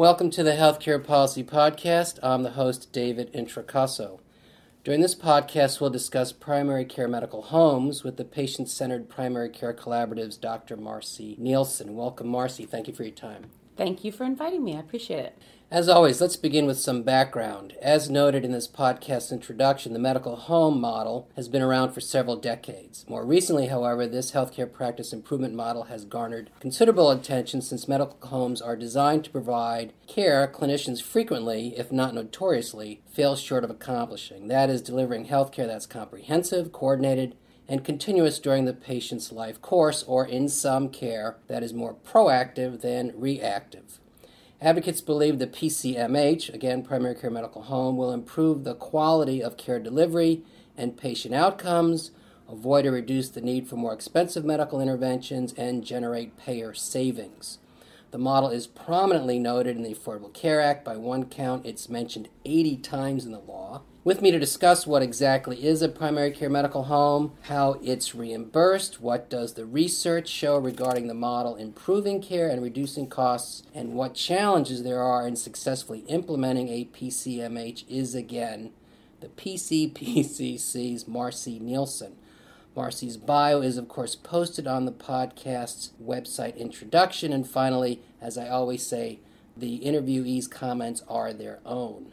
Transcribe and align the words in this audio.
Welcome 0.00 0.30
to 0.30 0.42
the 0.42 0.52
Healthcare 0.52 1.04
Policy 1.04 1.44
Podcast. 1.44 2.18
I'm 2.22 2.42
the 2.42 2.52
host, 2.52 2.90
David 2.90 3.30
Introcaso. 3.34 4.20
During 4.82 5.02
this 5.02 5.14
podcast, 5.14 5.78
we'll 5.78 5.90
discuss 5.90 6.32
primary 6.32 6.86
care 6.86 7.06
medical 7.06 7.42
homes 7.42 8.02
with 8.02 8.16
the 8.16 8.24
patient 8.24 8.70
centered 8.70 9.10
primary 9.10 9.50
care 9.50 9.74
collaborative's 9.74 10.38
Dr. 10.38 10.78
Marci 10.78 11.38
Nielsen. 11.38 11.96
Welcome, 11.96 12.28
Marci. 12.28 12.66
Thank 12.66 12.88
you 12.88 12.94
for 12.94 13.02
your 13.02 13.12
time. 13.12 13.50
Thank 13.76 14.02
you 14.02 14.10
for 14.10 14.24
inviting 14.24 14.64
me. 14.64 14.74
I 14.74 14.80
appreciate 14.80 15.26
it. 15.26 15.38
As 15.72 15.88
always, 15.88 16.20
let's 16.20 16.34
begin 16.34 16.66
with 16.66 16.80
some 16.80 17.04
background. 17.04 17.74
As 17.80 18.10
noted 18.10 18.44
in 18.44 18.50
this 18.50 18.66
podcast 18.66 19.30
introduction, 19.30 19.92
the 19.92 20.00
medical 20.00 20.34
home 20.34 20.80
model 20.80 21.28
has 21.36 21.48
been 21.48 21.62
around 21.62 21.92
for 21.92 22.00
several 22.00 22.34
decades. 22.34 23.04
More 23.08 23.24
recently, 23.24 23.68
however, 23.68 24.08
this 24.08 24.32
healthcare 24.32 24.70
practice 24.70 25.12
improvement 25.12 25.54
model 25.54 25.84
has 25.84 26.04
garnered 26.04 26.50
considerable 26.58 27.12
attention 27.12 27.62
since 27.62 27.86
medical 27.86 28.18
homes 28.30 28.60
are 28.60 28.74
designed 28.74 29.22
to 29.26 29.30
provide 29.30 29.92
care 30.08 30.50
clinicians 30.52 31.00
frequently, 31.00 31.78
if 31.78 31.92
not 31.92 32.14
notoriously, 32.14 33.00
fail 33.06 33.36
short 33.36 33.62
of 33.62 33.70
accomplishing. 33.70 34.48
That 34.48 34.70
is, 34.70 34.82
delivering 34.82 35.26
healthcare 35.26 35.68
that's 35.68 35.86
comprehensive, 35.86 36.72
coordinated, 36.72 37.36
and 37.68 37.84
continuous 37.84 38.40
during 38.40 38.64
the 38.64 38.72
patient's 38.72 39.30
life 39.30 39.62
course, 39.62 40.02
or 40.02 40.26
in 40.26 40.48
some 40.48 40.88
care 40.88 41.36
that 41.46 41.62
is 41.62 41.72
more 41.72 41.94
proactive 41.94 42.80
than 42.80 43.12
reactive. 43.14 44.00
Advocates 44.62 45.00
believe 45.00 45.38
the 45.38 45.46
PCMH, 45.46 46.52
again, 46.52 46.82
primary 46.82 47.14
care 47.14 47.30
medical 47.30 47.62
home, 47.62 47.96
will 47.96 48.12
improve 48.12 48.64
the 48.64 48.74
quality 48.74 49.42
of 49.42 49.56
care 49.56 49.78
delivery 49.78 50.42
and 50.76 50.98
patient 50.98 51.34
outcomes, 51.34 52.10
avoid 52.46 52.84
or 52.84 52.92
reduce 52.92 53.30
the 53.30 53.40
need 53.40 53.66
for 53.66 53.76
more 53.76 53.94
expensive 53.94 54.44
medical 54.44 54.78
interventions, 54.78 55.54
and 55.54 55.82
generate 55.82 56.36
payer 56.36 56.74
savings. 56.74 57.58
The 58.10 58.18
model 58.18 58.50
is 58.50 58.66
prominently 58.66 59.38
noted 59.38 59.76
in 59.76 59.84
the 59.84 59.94
Affordable 59.94 60.32
Care 60.32 60.60
Act. 60.60 60.84
By 60.84 60.96
one 60.96 61.26
count, 61.26 61.64
it's 61.64 61.88
mentioned 61.88 62.28
80 62.44 62.78
times 62.78 63.24
in 63.24 63.30
the 63.30 63.38
law. 63.38 63.82
With 64.02 64.20
me 64.20 64.32
to 64.32 64.38
discuss 64.38 64.84
what 64.84 65.02
exactly 65.02 65.64
is 65.64 65.80
a 65.80 65.88
primary 65.88 66.32
care 66.32 66.50
medical 66.50 66.84
home, 66.84 67.34
how 67.42 67.78
it's 67.84 68.14
reimbursed, 68.14 69.00
what 69.00 69.30
does 69.30 69.54
the 69.54 69.64
research 69.64 70.26
show 70.26 70.56
regarding 70.56 71.06
the 71.06 71.14
model 71.14 71.54
improving 71.54 72.20
care 72.20 72.48
and 72.48 72.62
reducing 72.62 73.06
costs, 73.06 73.62
and 73.74 73.92
what 73.92 74.14
challenges 74.14 74.82
there 74.82 75.02
are 75.02 75.28
in 75.28 75.36
successfully 75.36 76.00
implementing 76.08 76.68
a 76.68 76.86
PCMH 76.86 77.84
is 77.88 78.16
again 78.16 78.72
the 79.20 79.28
PCPCC's 79.28 81.04
Marci 81.04 81.60
Nielsen. 81.60 82.16
Marci's 82.76 83.16
bio 83.16 83.60
is, 83.60 83.76
of 83.76 83.88
course, 83.88 84.14
posted 84.14 84.66
on 84.66 84.84
the 84.84 84.92
podcast's 84.92 85.90
website 86.02 86.56
introduction. 86.56 87.32
And 87.32 87.48
finally, 87.48 88.00
as 88.20 88.38
I 88.38 88.48
always 88.48 88.86
say, 88.86 89.18
the 89.56 89.80
interviewees' 89.80 90.50
comments 90.50 91.02
are 91.08 91.32
their 91.32 91.58
own. 91.66 92.12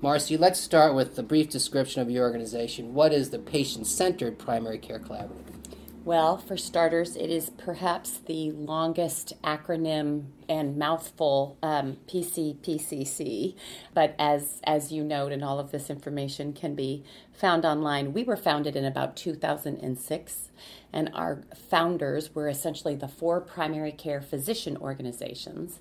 Marci, 0.00 0.38
let's 0.38 0.60
start 0.60 0.94
with 0.94 1.18
a 1.18 1.22
brief 1.24 1.50
description 1.50 2.00
of 2.00 2.10
your 2.10 2.24
organization. 2.24 2.94
What 2.94 3.12
is 3.12 3.30
the 3.30 3.38
Patient 3.40 3.88
Centered 3.88 4.38
Primary 4.38 4.78
Care 4.78 5.00
Collaborative? 5.00 5.57
Well, 6.08 6.38
for 6.38 6.56
starters, 6.56 7.16
it 7.16 7.28
is 7.28 7.50
perhaps 7.50 8.12
the 8.16 8.50
longest 8.52 9.34
acronym 9.44 10.28
and 10.48 10.78
mouthful 10.78 11.58
um, 11.62 11.98
PCPCC. 12.06 13.54
But 13.92 14.14
as 14.18 14.62
as 14.64 14.90
you 14.90 15.04
note, 15.04 15.32
and 15.32 15.44
all 15.44 15.58
of 15.58 15.70
this 15.70 15.90
information 15.90 16.54
can 16.54 16.74
be 16.74 17.04
found 17.30 17.66
online. 17.66 18.14
We 18.14 18.24
were 18.24 18.38
founded 18.38 18.74
in 18.74 18.86
about 18.86 19.16
2006, 19.16 20.50
and 20.94 21.10
our 21.12 21.42
founders 21.68 22.34
were 22.34 22.48
essentially 22.48 22.96
the 22.96 23.06
four 23.06 23.42
primary 23.42 23.92
care 23.92 24.22
physician 24.22 24.78
organizations 24.78 25.78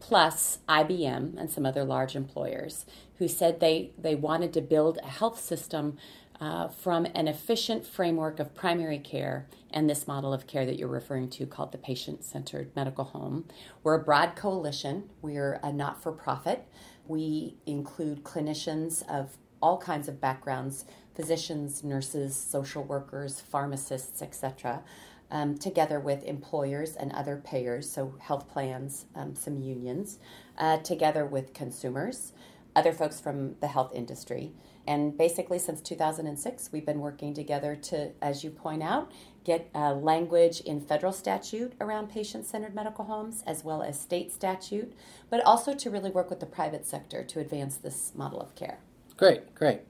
plus 0.00 0.58
IBM 0.68 1.36
and 1.38 1.50
some 1.50 1.66
other 1.66 1.84
large 1.84 2.14
employers 2.16 2.84
who 3.18 3.28
said 3.28 3.60
they, 3.60 3.90
they 3.98 4.14
wanted 4.14 4.52
to 4.52 4.60
build 4.60 4.98
a 5.02 5.06
health 5.06 5.40
system 5.40 5.96
uh, 6.40 6.68
from 6.68 7.06
an 7.14 7.28
efficient 7.28 7.86
framework 7.86 8.38
of 8.38 8.54
primary 8.54 8.98
care 8.98 9.48
and 9.70 9.88
this 9.88 10.06
model 10.06 10.32
of 10.32 10.46
care 10.46 10.64
that 10.64 10.78
you're 10.78 10.88
referring 10.88 11.28
to 11.28 11.46
called 11.46 11.72
the 11.72 11.78
patient 11.78 12.24
centered 12.24 12.70
medical 12.76 13.04
home. 13.04 13.44
We're 13.82 13.94
a 13.94 14.02
broad 14.02 14.36
coalition, 14.36 15.10
we're 15.20 15.60
a 15.62 15.72
not 15.72 16.02
for 16.02 16.12
profit. 16.12 16.66
We 17.06 17.56
include 17.66 18.22
clinicians 18.22 19.08
of 19.08 19.36
all 19.60 19.78
kinds 19.78 20.08
of 20.08 20.20
backgrounds 20.20 20.84
physicians, 21.14 21.82
nurses, 21.82 22.36
social 22.36 22.84
workers, 22.84 23.40
pharmacists, 23.40 24.22
etc 24.22 24.84
um, 25.30 25.56
together 25.58 26.00
with 26.00 26.24
employers 26.24 26.96
and 26.96 27.12
other 27.12 27.36
payers, 27.36 27.90
so 27.90 28.14
health 28.18 28.48
plans, 28.48 29.06
um, 29.14 29.34
some 29.34 29.60
unions, 29.60 30.18
uh, 30.56 30.78
together 30.78 31.24
with 31.24 31.52
consumers, 31.52 32.32
other 32.74 32.92
folks 32.92 33.20
from 33.20 33.56
the 33.60 33.68
health 33.68 33.92
industry. 33.94 34.52
And 34.88 35.18
basically, 35.18 35.58
since 35.58 35.82
2006, 35.82 36.70
we've 36.72 36.86
been 36.86 37.00
working 37.00 37.34
together 37.34 37.76
to, 37.76 38.12
as 38.22 38.42
you 38.42 38.48
point 38.48 38.82
out, 38.82 39.12
get 39.44 39.68
uh, 39.74 39.92
language 39.92 40.60
in 40.60 40.80
federal 40.80 41.12
statute 41.12 41.74
around 41.78 42.08
patient 42.08 42.46
centered 42.46 42.74
medical 42.74 43.04
homes, 43.04 43.44
as 43.46 43.62
well 43.62 43.82
as 43.82 44.00
state 44.00 44.32
statute, 44.32 44.94
but 45.28 45.44
also 45.44 45.74
to 45.74 45.90
really 45.90 46.10
work 46.10 46.30
with 46.30 46.40
the 46.40 46.46
private 46.46 46.86
sector 46.86 47.22
to 47.22 47.38
advance 47.38 47.76
this 47.76 48.12
model 48.14 48.40
of 48.40 48.54
care. 48.54 48.78
Great, 49.18 49.54
great. 49.54 49.82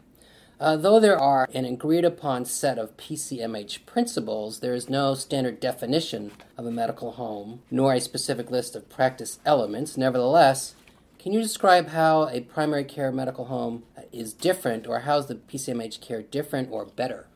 Uh, 0.59 0.77
though 0.77 0.99
there 0.99 1.17
are 1.17 1.49
an 1.55 1.65
agreed 1.65 2.05
upon 2.05 2.45
set 2.45 2.77
of 2.77 2.97
PCMH 2.97 3.87
principles, 3.87 4.59
there 4.59 4.75
is 4.75 4.91
no 4.91 5.15
standard 5.15 5.61
definition 5.61 6.33
of 6.57 6.67
a 6.67 6.73
medical 6.73 7.13
home, 7.13 7.63
nor 7.71 7.95
a 7.95 8.01
specific 8.01 8.51
list 8.51 8.75
of 8.75 8.89
practice 8.89 9.39
elements. 9.47 9.97
Nevertheless, 9.97 10.75
can 11.19 11.33
you 11.33 11.41
describe 11.41 11.89
how 11.89 12.29
a 12.29 12.41
primary 12.41 12.85
care 12.85 13.11
medical 13.11 13.47
home 13.47 13.85
is 14.13 14.33
different, 14.33 14.87
or 14.87 15.01
how 15.01 15.19
is 15.19 15.27
the 15.27 15.35
PCMH 15.35 16.01
care 16.01 16.23
different 16.23 16.71
or 16.71 16.87
better? 16.87 17.27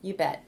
You 0.00 0.14
bet. 0.14 0.44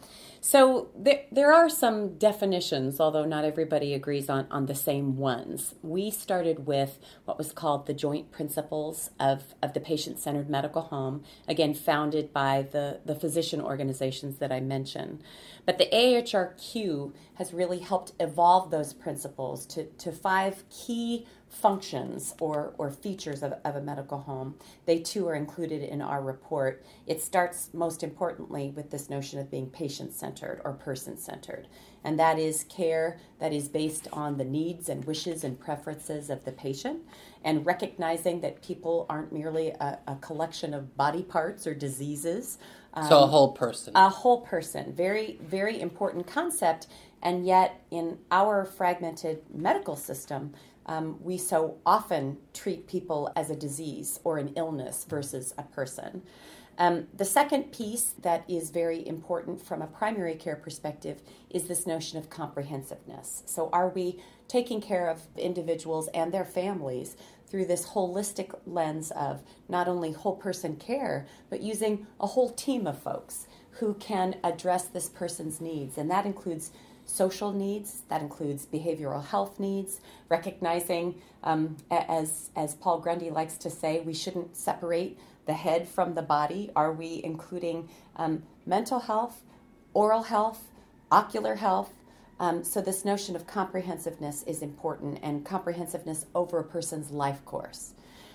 So 0.47 0.89
there, 0.95 1.23
there 1.33 1.55
are 1.55 1.71
some 1.71 2.19
definitions, 2.19 3.01
although 3.01 3.25
not 3.25 3.47
everybody 3.47 3.95
agrees 3.95 4.29
on, 4.29 4.47
on 4.51 4.67
the 4.67 4.75
same 4.75 5.17
ones. 5.17 5.75
We 5.81 6.11
started 6.11 6.67
with 6.67 6.99
what 7.25 7.39
was 7.39 7.51
called 7.51 7.87
the 7.87 7.95
joint 7.95 8.31
principles 8.31 9.09
of, 9.19 9.55
of 9.63 9.73
the 9.73 9.81
patient 9.81 10.19
centered 10.19 10.51
medical 10.51 10.83
home, 10.83 11.25
again, 11.49 11.73
founded 11.73 12.31
by 12.35 12.61
the, 12.61 13.01
the 13.07 13.15
physician 13.15 13.59
organizations 13.63 14.37
that 14.37 14.53
I 14.53 14.61
mentioned. 14.61 15.23
But 15.65 15.79
the 15.79 15.89
AHRQ 15.91 17.15
has 17.37 17.55
really 17.55 17.79
helped 17.79 18.13
evolve 18.21 18.71
those 18.71 18.93
principles 18.93 19.65
to, 19.69 19.87
to 19.87 20.13
five 20.13 20.65
key 20.69 21.27
functions 21.49 22.35
or, 22.41 22.75
or 22.79 22.91
features 22.91 23.43
of, 23.43 23.55
of 23.65 23.77
a 23.77 23.81
medical 23.81 24.19
home. 24.19 24.57
They 24.87 24.99
too 24.99 25.29
are 25.29 25.35
included 25.35 25.83
in 25.83 26.03
our 26.03 26.21
report. 26.21 26.85
It 27.07 27.23
starts 27.23 27.71
most 27.73 28.03
importantly 28.03 28.73
with 28.75 28.91
this 28.91 29.09
notion 29.09 29.39
of 29.39 29.51
being 29.51 29.71
patient 29.71 30.13
centered 30.13 30.61
or 30.65 30.73
person 30.73 31.17
centered. 31.17 31.69
And 32.03 32.19
that 32.19 32.39
is 32.39 32.65
care 32.65 33.19
that 33.39 33.53
is 33.53 33.69
based 33.69 34.09
on 34.13 34.37
the 34.37 34.45
needs 34.45 34.89
and 34.89 35.05
wishes 35.05 35.45
and 35.45 35.59
preferences 35.59 36.29
of 36.29 36.45
the 36.45 36.53
patient, 36.53 37.01
and 37.45 37.65
recognizing 37.65 38.41
that 38.43 38.63
people 38.63 39.07
aren't 39.09 39.33
merely 39.33 39.69
a, 39.69 39.99
a 40.07 40.17
collection 40.17 40.75
of 40.75 40.97
body 40.97 41.23
parts 41.23 41.67
or 41.67 41.75
diseases. 41.75 42.59
Um, 42.93 43.09
so, 43.09 43.23
a 43.23 43.27
whole 43.27 43.53
person. 43.53 43.93
A 43.97 44.09
whole 44.09 44.43
person. 44.43 44.93
Very, 44.93 45.39
very 45.43 45.81
important 45.81 46.27
concept. 46.27 46.89
And 47.23 47.47
yet, 47.47 47.83
in 47.91 48.19
our 48.31 48.67
fragmented 48.67 49.43
medical 49.53 49.97
system, 49.97 50.53
um, 50.87 51.19
we 51.23 51.39
so 51.39 51.79
often 51.87 52.39
treat 52.53 52.87
people 52.87 53.33
as 53.37 53.51
a 53.51 53.57
disease 53.57 54.21
or 54.25 54.39
an 54.39 54.53
illness 54.57 55.07
versus 55.09 55.55
a 55.57 55.63
person. 55.63 56.23
Um, 56.77 57.07
the 57.15 57.25
second 57.25 57.73
piece 57.73 58.15
that 58.23 58.45
is 58.49 58.71
very 58.71 59.07
important 59.07 59.65
from 59.65 59.81
a 59.81 59.87
primary 59.87 60.35
care 60.35 60.57
perspective 60.57 61.23
is 61.51 61.69
this 61.69 61.87
notion 61.87 62.19
of 62.19 62.31
comprehensiveness. 62.31 63.45
So, 63.47 63.71
are 63.73 63.89
we 63.89 64.21
taking 64.49 64.81
care 64.81 65.09
of 65.09 65.23
individuals 65.37 66.09
and 66.09 66.33
their 66.33 66.45
families 66.45 67.17
through 67.47 67.67
this 67.67 67.87
holistic 67.87 68.59
lens 68.67 69.13
of 69.13 69.43
not 69.69 69.87
only 69.87 70.13
whole 70.13 70.35
person 70.37 70.75
care, 70.77 71.27
but 71.49 71.63
using 71.63 72.07
a 72.21 72.27
whole 72.27 72.51
team 72.51 72.87
of 72.87 72.99
folks 72.99 73.47
who 73.79 73.95
can 73.95 74.37
address 74.43 74.87
this 74.87 75.09
person's 75.09 75.61
needs? 75.61 75.97
And 75.97 76.11
that 76.11 76.27
includes 76.27 76.73
social 77.05 77.53
needs, 77.53 78.03
that 78.09 78.23
includes 78.23 78.67
behavioral 78.67 79.25
health 79.25 79.61
needs, 79.61 80.01
recognizing, 80.29 81.21
um, 81.43 81.77
as, 81.91 82.51
as 82.57 82.75
Paul 82.75 83.01
Grundy 83.01 83.31
likes 83.31 83.57
to 83.59 83.71
say, 83.71 84.01
we 84.01 84.15
shouldn't 84.15 84.57
separate 84.57 85.19
the 85.47 85.53
head 85.53 85.89
from 85.89 86.15
the 86.15 86.23
body. 86.23 86.71
Are 86.75 86.93
we 86.93 87.21
including 87.23 87.89
um, 88.17 88.43
mental 88.67 89.01
health, 89.01 89.43
oral 89.93 90.23
health, 90.25 90.71
ocular 91.11 91.57
health? 91.57 91.93
Um, 92.41 92.65
so, 92.65 92.81
this 92.81 93.05
notion 93.05 93.37
of 93.37 93.47
comprehensiveness 93.47 94.43
is 94.43 94.61
important 94.61 95.21
and 95.23 95.45
comprehensiveness 95.45 96.27
over 96.35 96.59
a 96.59 96.65
person's 96.65 97.11
life 97.11 97.45
course. 97.45 97.93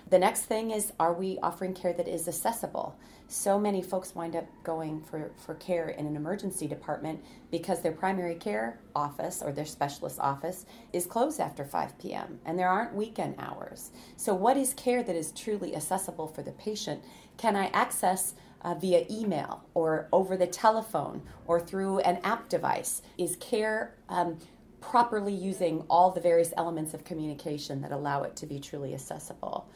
The 0.10 0.20
next 0.20 0.46
thing 0.46 0.72
is 0.72 0.94
are 1.00 1.14
we 1.14 1.38
offering 1.44 1.74
care 1.74 1.94
that 1.94 2.08
is 2.08 2.28
accessible? 2.28 2.98
So 3.28 3.60
many 3.60 3.84
folks 3.84 4.16
wind 4.16 4.36
up 4.36 4.48
going 4.64 5.02
for, 5.02 5.32
for 5.38 5.54
care 5.56 5.90
in 5.90 6.08
an 6.08 6.16
emergency 6.16 6.68
department 6.68 7.24
because 7.52 7.82
their 7.82 7.92
primary 7.92 8.34
care 8.34 8.80
office 8.96 9.44
or 9.44 9.52
their 9.52 9.66
specialist 9.66 10.20
office 10.20 10.66
is 10.94 11.06
closed 11.06 11.40
after 11.40 11.64
5 11.64 12.00
p.m. 12.00 12.40
and 12.46 12.58
there 12.58 12.68
aren't 12.68 12.96
weekend 12.96 13.36
hours. 13.38 13.92
So, 14.18 14.34
what 14.34 14.58
is 14.58 14.74
care 14.74 15.04
that 15.04 15.16
is 15.16 15.32
truly 15.32 15.76
accessible 15.76 16.28
for 16.28 16.42
the 16.42 16.54
patient? 16.54 17.04
Can 17.38 17.56
I 17.56 17.68
access 17.68 18.34
uh, 18.64 18.74
via 18.74 19.06
email 19.12 19.64
or 19.76 20.08
over 20.12 20.36
the 20.36 20.48
telephone 20.48 21.22
or 21.46 21.60
through 21.60 22.00
an 22.00 22.20
app 22.24 22.50
device? 22.50 23.04
Is 23.20 23.36
care 23.36 23.94
um, 24.10 24.40
properly 24.82 25.34
using 25.34 25.84
all 25.90 26.12
the 26.12 26.22
various 26.22 26.54
elements 26.58 26.94
of 26.94 27.04
communication 27.04 27.82
that 27.82 27.92
allow 27.92 28.24
it 28.24 28.36
to 28.38 28.46
be 28.46 28.60
truly 28.60 28.94
accessible? 28.94 29.70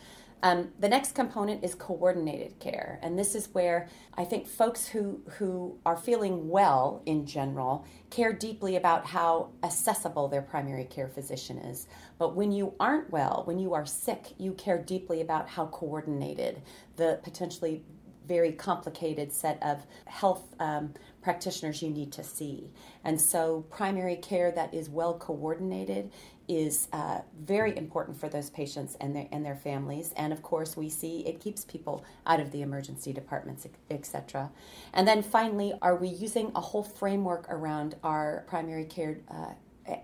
Um, 0.44 0.74
the 0.78 0.90
next 0.90 1.16
component 1.16 1.64
is 1.64 1.74
coordinated 1.74 2.60
care, 2.60 3.00
and 3.02 3.18
this 3.18 3.34
is 3.34 3.48
where 3.54 3.88
I 4.18 4.26
think 4.26 4.46
folks 4.46 4.86
who 4.86 5.22
who 5.38 5.80
are 5.86 5.96
feeling 5.96 6.50
well 6.50 7.02
in 7.06 7.26
general 7.26 7.86
care 8.10 8.34
deeply 8.34 8.76
about 8.76 9.06
how 9.06 9.52
accessible 9.64 10.28
their 10.28 10.42
primary 10.42 10.84
care 10.84 11.08
physician 11.08 11.60
is. 11.60 11.88
But 12.18 12.36
when 12.36 12.52
you 12.52 12.74
aren't 12.78 13.10
well, 13.10 13.44
when 13.46 13.58
you 13.58 13.74
are 13.74 13.86
sick, 13.86 14.34
you 14.38 14.52
care 14.52 14.78
deeply 14.78 15.22
about 15.22 15.48
how 15.48 15.68
coordinated 15.68 16.62
the 16.98 17.22
potentially 17.24 17.86
very 18.28 18.52
complicated 18.52 19.32
set 19.32 19.62
of 19.62 19.86
health 20.06 20.56
um, 20.60 20.94
practitioners 21.22 21.82
you 21.82 21.90
need 21.90 22.12
to 22.14 22.24
see. 22.24 22.70
And 23.04 23.20
so, 23.20 23.66
primary 23.70 24.16
care 24.16 24.52
that 24.52 24.74
is 24.74 24.90
well 24.90 25.14
coordinated 25.14 26.12
is 26.48 26.90
uh, 26.92 27.20
very 27.42 27.78
important 27.78 28.20
for 28.20 28.28
those 28.28 28.50
patients 28.50 28.98
and 29.00 29.16
their 29.16 29.28
and 29.32 29.46
their 29.46 29.56
families. 29.56 30.14
And 30.18 30.34
of 30.34 30.42
course, 30.42 30.76
we 30.76 30.90
see 30.90 31.20
it 31.22 31.40
keeps 31.40 31.64
people 31.64 32.04
out 32.26 32.40
of 32.40 32.52
the 32.52 32.62
emergency 32.62 33.14
departments, 33.14 33.66
etc. 33.90 34.52
And 34.94 35.08
then 35.08 35.24
finally, 35.24 35.74
are 35.82 35.96
we 35.96 36.10
using 36.10 36.52
a 36.56 36.62
whole 36.62 36.84
framework 36.84 37.48
around 37.50 37.96
our 38.04 38.44
primary 38.48 38.86
care? 38.86 39.20
Uh, 39.30 39.54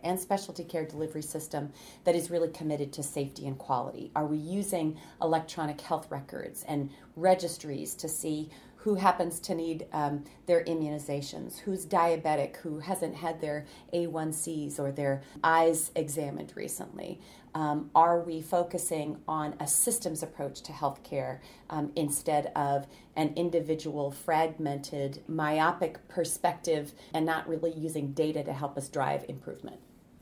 and 0.03 0.19
specialty 0.19 0.63
care 0.63 0.85
delivery 0.85 1.21
system 1.21 1.71
that 2.03 2.15
is 2.15 2.29
really 2.29 2.49
committed 2.49 2.91
to 2.93 3.03
safety 3.03 3.47
and 3.47 3.57
quality? 3.57 4.11
Are 4.15 4.25
we 4.25 4.37
using 4.37 4.97
electronic 5.21 5.81
health 5.81 6.09
records 6.09 6.63
and 6.67 6.89
registries 7.15 7.95
to 7.95 8.09
see 8.09 8.49
who 8.83 8.95
happens 8.95 9.39
to 9.41 9.53
need 9.53 9.85
um, 9.91 10.23
their 10.45 10.63
immunizations, 10.63 11.59
who's 11.59 11.85
diabetic, 11.85 12.55
who 12.57 12.79
hasn't 12.79 13.13
had 13.13 13.41
their 13.41 13.65
A1Cs 13.93 14.79
or 14.79 14.91
their 14.91 15.21
eyes 15.43 15.91
examined 15.95 16.53
recently. 16.55 17.19
Um, 17.53 17.89
are 17.93 18.21
we 18.21 18.41
focusing 18.41 19.17
on 19.27 19.55
a 19.59 19.67
systems 19.67 20.23
approach 20.23 20.61
to 20.61 20.71
healthcare 20.71 21.39
um, 21.69 21.91
instead 21.95 22.51
of 22.55 22.87
an 23.17 23.33
individual, 23.35 24.11
fragmented, 24.11 25.23
myopic 25.27 26.07
perspective 26.07 26.93
and 27.13 27.25
not 27.25 27.49
really 27.49 27.73
using 27.73 28.13
data 28.13 28.43
to 28.43 28.53
help 28.53 28.77
us 28.77 28.87
drive 28.87 29.25
improvement? 29.27 29.77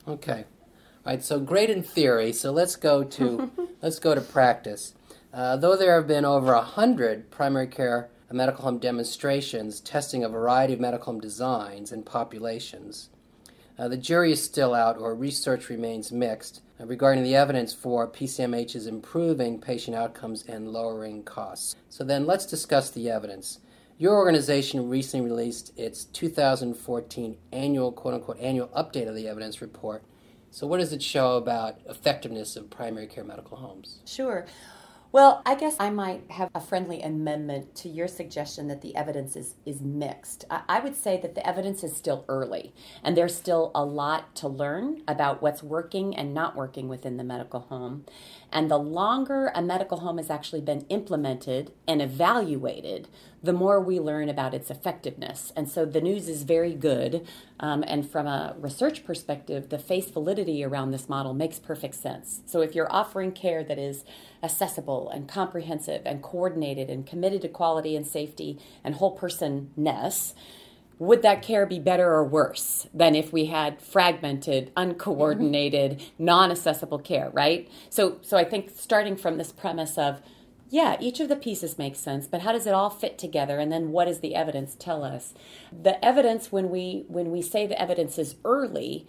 Okay. 0.08 0.46
All 1.06 1.14
right, 1.14 1.24
so 1.24 1.40
great 1.40 1.70
in 1.70 1.84
theory. 1.84 2.34
So 2.34 2.52
let's 2.52 2.76
go 2.76 3.04
to 3.04 3.52
let's 3.84 4.00
go 4.00 4.16
to 4.16 4.22
practice. 4.22 4.96
Uh, 5.32 5.58
though 5.58 5.76
there 5.76 5.94
have 5.94 6.08
been 6.08 6.26
over 6.26 6.54
a 6.54 6.62
hundred 6.62 7.30
primary 7.30 7.68
care 7.68 8.10
medical 8.34 8.64
home 8.64 8.78
demonstrations 8.78 9.80
testing 9.80 10.24
a 10.24 10.30
variety 10.30 10.74
of 10.74 10.80
medical 10.80 11.14
home 11.14 11.22
designs 11.22 11.92
and 11.92 12.06
populations. 12.06 13.10
Uh, 13.80 13.88
the 13.88 13.98
jury 13.98 14.32
is 14.32 14.44
still 14.44 14.74
out, 14.74 14.98
or 14.98 15.14
research 15.14 15.70
remains 15.70 16.12
mixed 16.12 16.62
uh, 16.80 16.86
regarding 16.86 17.24
the 17.24 17.36
evidence 17.36 17.74
for 17.74 18.08
PCMH's 18.08 18.88
improving 18.88 19.62
patient 19.62 19.96
outcomes 19.96 20.44
and 20.48 20.74
lowering 20.74 21.24
costs. 21.24 21.76
So, 21.90 22.04
then 22.04 22.26
let's 22.26 22.46
discuss 22.46 22.90
the 22.90 23.10
evidence. 23.10 23.60
Your 24.00 24.16
organization 24.16 24.90
recently 24.90 25.30
released 25.30 25.78
its 25.78 26.06
2014 26.06 27.38
annual, 27.52 27.92
quote 27.92 28.14
unquote, 28.16 28.40
annual 28.40 28.68
update 28.70 29.08
of 29.08 29.16
the 29.16 29.28
evidence 29.28 29.62
report. 29.62 30.04
So, 30.50 30.66
what 30.66 30.80
does 30.80 30.94
it 30.94 31.04
show 31.04 31.38
about 31.38 31.80
effectiveness 31.88 32.56
of 32.56 32.70
primary 32.70 33.08
care 33.08 33.24
medical 33.24 33.58
homes? 33.58 34.00
Sure. 34.06 34.46
Well, 35.12 35.42
I 35.46 35.56
guess 35.56 35.78
I 35.80 35.90
might 35.90 36.30
have 36.32 36.50
a 36.54 36.60
friendly 36.60 37.02
amendment 37.02 37.76
to 37.76 37.90
your 37.90 38.10
suggestion 38.10 38.68
that 38.68 38.82
the 38.82 38.96
evidence 38.96 39.38
is, 39.38 39.56
is 39.66 39.80
mixed. 39.82 40.44
I, 40.50 40.64
I 40.68 40.80
would 40.82 40.96
say 40.96 41.18
that 41.22 41.34
the 41.34 41.48
evidence 41.48 41.82
is 41.82 41.96
still 41.96 42.26
early, 42.28 42.74
and 43.04 43.16
there's 43.16 43.34
still 43.34 43.72
a 43.74 43.86
lot 43.86 44.36
to 44.36 44.50
learn 44.50 45.04
about 45.08 45.42
what's 45.42 45.64
working 45.64 46.14
and 46.16 46.34
not 46.34 46.58
working 46.58 46.90
within 46.90 47.16
the 47.16 47.24
medical 47.24 47.62
home. 47.62 48.06
And 48.52 48.70
the 48.70 48.78
longer 48.78 49.52
a 49.56 49.62
medical 49.62 50.00
home 50.00 50.18
has 50.18 50.30
actually 50.30 50.62
been 50.62 50.86
implemented 50.90 51.72
and 51.88 52.02
evaluated, 52.02 53.08
the 53.48 53.54
more 53.54 53.80
we 53.80 53.98
learn 53.98 54.28
about 54.28 54.54
its 54.54 54.70
effectiveness. 54.70 55.54
And 55.56 55.70
so 55.70 55.86
the 55.86 56.02
news 56.02 56.28
is 56.28 56.44
very 56.44 56.74
good. 56.74 57.26
Um, 57.62 57.82
and 57.88 58.08
from 58.08 58.28
a 58.28 58.58
research 58.60 59.06
perspective, 59.06 59.70
the 59.70 59.80
face 59.80 60.10
validity 60.10 60.66
around 60.66 60.92
this 60.92 61.08
model 61.08 61.34
makes 61.34 61.58
perfect 61.58 61.96
sense. 61.96 62.42
So 62.46 62.60
if 62.60 62.76
you're 62.76 62.92
offering 62.92 63.32
care 63.32 63.64
that 63.64 63.80
is 63.80 64.04
accessible 64.44 65.10
and 65.10 65.30
comprehensive 65.30 66.02
and 66.06 66.22
coordinated 66.22 66.90
and 66.90 67.08
committed 67.08 67.42
to 67.44 67.48
quality 67.48 67.96
and 67.96 68.06
safety 68.06 68.60
and 68.84 68.96
whole 68.96 69.12
person 69.12 69.72
ness, 69.78 70.34
would 71.00 71.22
that 71.22 71.42
care 71.42 71.66
be 71.66 71.80
better 71.80 72.12
or 72.12 72.26
worse 72.26 72.88
than 72.94 73.16
if 73.16 73.32
we 73.32 73.46
had 73.46 73.82
fragmented, 73.82 74.74
uncoordinated, 74.76 75.92
mm-hmm. 75.92 76.26
non-accessible 76.26 77.00
care, 77.00 77.30
right? 77.32 77.70
So 77.90 78.18
so 78.24 78.36
I 78.36 78.44
think 78.44 78.72
starting 78.76 79.16
from 79.16 79.38
this 79.38 79.54
premise 79.54 79.98
of 79.98 80.22
yeah, 80.70 80.98
each 81.00 81.20
of 81.20 81.30
the 81.30 81.36
pieces 81.36 81.78
makes 81.78 82.00
sense, 82.00 82.28
but 82.28 82.42
how 82.42 82.52
does 82.52 82.68
it 82.68 82.74
all 82.74 82.90
fit 82.90 83.18
together 83.18 83.60
and 83.60 83.72
then 83.72 83.92
what 83.92 84.06
does 84.06 84.20
the 84.20 84.36
evidence 84.36 84.76
tell 84.78 85.04
us? 85.04 85.34
The 85.72 86.04
evidence 86.04 86.52
when 86.52 86.70
we 86.70 87.06
when 87.08 87.32
we 87.32 87.42
say 87.42 87.66
the 87.66 87.82
evidence 87.82 88.18
is 88.18 88.36
early, 88.44 89.08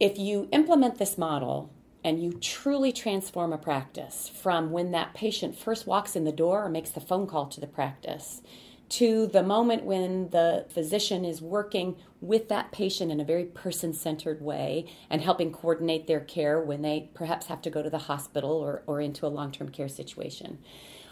if 0.00 0.18
you 0.18 0.48
implement 0.52 0.98
this 0.98 1.16
model 1.16 1.72
and 2.02 2.22
you 2.22 2.32
truly 2.32 2.92
transform 2.92 3.52
a 3.52 3.58
practice 3.58 4.28
from 4.28 4.70
when 4.70 4.92
that 4.92 5.14
patient 5.14 5.56
first 5.56 5.86
walks 5.86 6.14
in 6.14 6.24
the 6.24 6.32
door 6.32 6.64
or 6.64 6.68
makes 6.68 6.90
the 6.90 7.00
phone 7.00 7.26
call 7.26 7.46
to 7.46 7.60
the 7.60 7.66
practice 7.66 8.42
to 8.88 9.26
the 9.26 9.42
moment 9.42 9.84
when 9.84 10.30
the 10.30 10.66
physician 10.68 11.24
is 11.24 11.42
working 11.42 11.96
with 12.20 12.48
that 12.48 12.72
patient 12.72 13.10
in 13.10 13.20
a 13.20 13.24
very 13.24 13.44
person 13.44 13.92
centered 13.92 14.40
way 14.40 14.86
and 15.10 15.22
helping 15.22 15.52
coordinate 15.52 16.06
their 16.06 16.20
care 16.20 16.60
when 16.60 16.82
they 16.82 17.10
perhaps 17.14 17.46
have 17.46 17.60
to 17.62 17.70
go 17.70 17.82
to 17.82 17.90
the 17.90 17.98
hospital 17.98 18.52
or, 18.52 18.82
or 18.86 19.00
into 19.00 19.26
a 19.26 19.28
long 19.28 19.50
term 19.50 19.68
care 19.68 19.88
situation. 19.88 20.58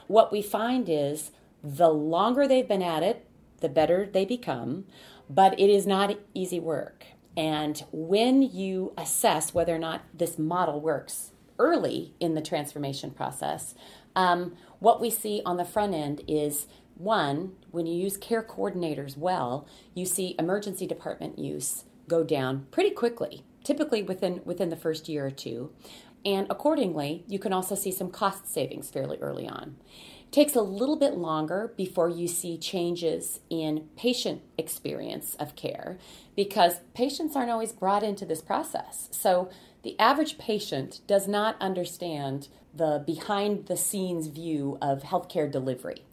What 0.07 0.31
we 0.31 0.43
find 0.43 0.89
is 0.89 1.33
the 1.63 1.89
longer 1.89 2.47
they've 2.47 2.69
been 2.69 2.83
at 2.83 3.03
it, 3.03 3.27
the 3.61 3.69
better 3.69 4.07
they 4.07 4.25
become, 4.25 4.85
but 5.29 5.59
it 5.59 5.71
is 5.71 5.87
not 5.87 6.17
easy 6.35 6.61
work. 6.61 7.07
And 7.37 7.83
when 7.91 8.43
you 8.43 8.93
assess 8.97 9.53
whether 9.53 9.75
or 9.75 9.79
not 9.79 10.03
this 10.13 10.39
model 10.39 10.81
works 10.81 11.33
early 11.59 12.15
in 12.21 12.35
the 12.35 12.43
transformation 12.43 13.11
process, 13.11 13.75
um, 14.15 14.55
what 14.79 15.01
we 15.01 15.11
see 15.11 15.43
on 15.45 15.57
the 15.57 15.65
front 15.65 15.95
end 15.95 16.23
is 16.29 16.67
one, 16.97 17.53
when 17.71 17.87
you 17.87 17.95
use 17.95 18.17
care 18.17 18.43
coordinators 18.43 19.17
well, 19.17 19.67
you 19.95 20.07
see 20.07 20.37
emergency 20.39 20.87
department 20.87 21.39
use 21.39 21.85
go 22.09 22.23
down 22.23 22.67
pretty 22.71 22.91
quickly, 22.91 23.45
typically 23.65 24.03
within 24.03 24.41
within 24.45 24.71
the 24.71 24.77
first 24.77 25.09
year 25.09 25.27
or 25.27 25.31
two. 25.31 25.73
And 26.25 26.47
accordingly, 26.49 27.25
you 27.29 27.39
can 27.39 27.53
also 27.53 27.75
see 27.75 27.93
some 27.93 28.11
cost 28.11 28.53
savings 28.53 28.91
fairly 28.91 29.19
early 29.19 29.47
on. 29.47 29.77
It 30.27 30.33
takes 30.33 30.57
a 30.57 30.63
little 30.63 30.97
bit 30.97 31.15
longer 31.17 31.73
before 31.77 32.09
you 32.09 32.27
see 32.27 32.57
changes 32.57 33.41
in 33.51 33.89
patient 33.97 34.43
experience 34.57 35.35
of 35.35 35.55
care 35.55 35.99
because 36.35 36.81
patients 36.95 37.37
aren't 37.37 37.51
always 37.51 37.73
brought 37.73 38.03
into 38.03 38.25
this 38.25 38.41
process. 38.41 39.09
So 39.13 39.51
the 39.83 39.99
average 40.01 40.39
patient 40.39 41.01
does 41.07 41.29
not 41.29 41.57
understand 41.61 42.49
the 42.75 43.03
behind 43.07 43.67
the 43.67 43.77
scenes 43.77 44.27
view 44.29 44.79
of 44.81 45.03
healthcare 45.03 45.51
delivery. 45.51 46.05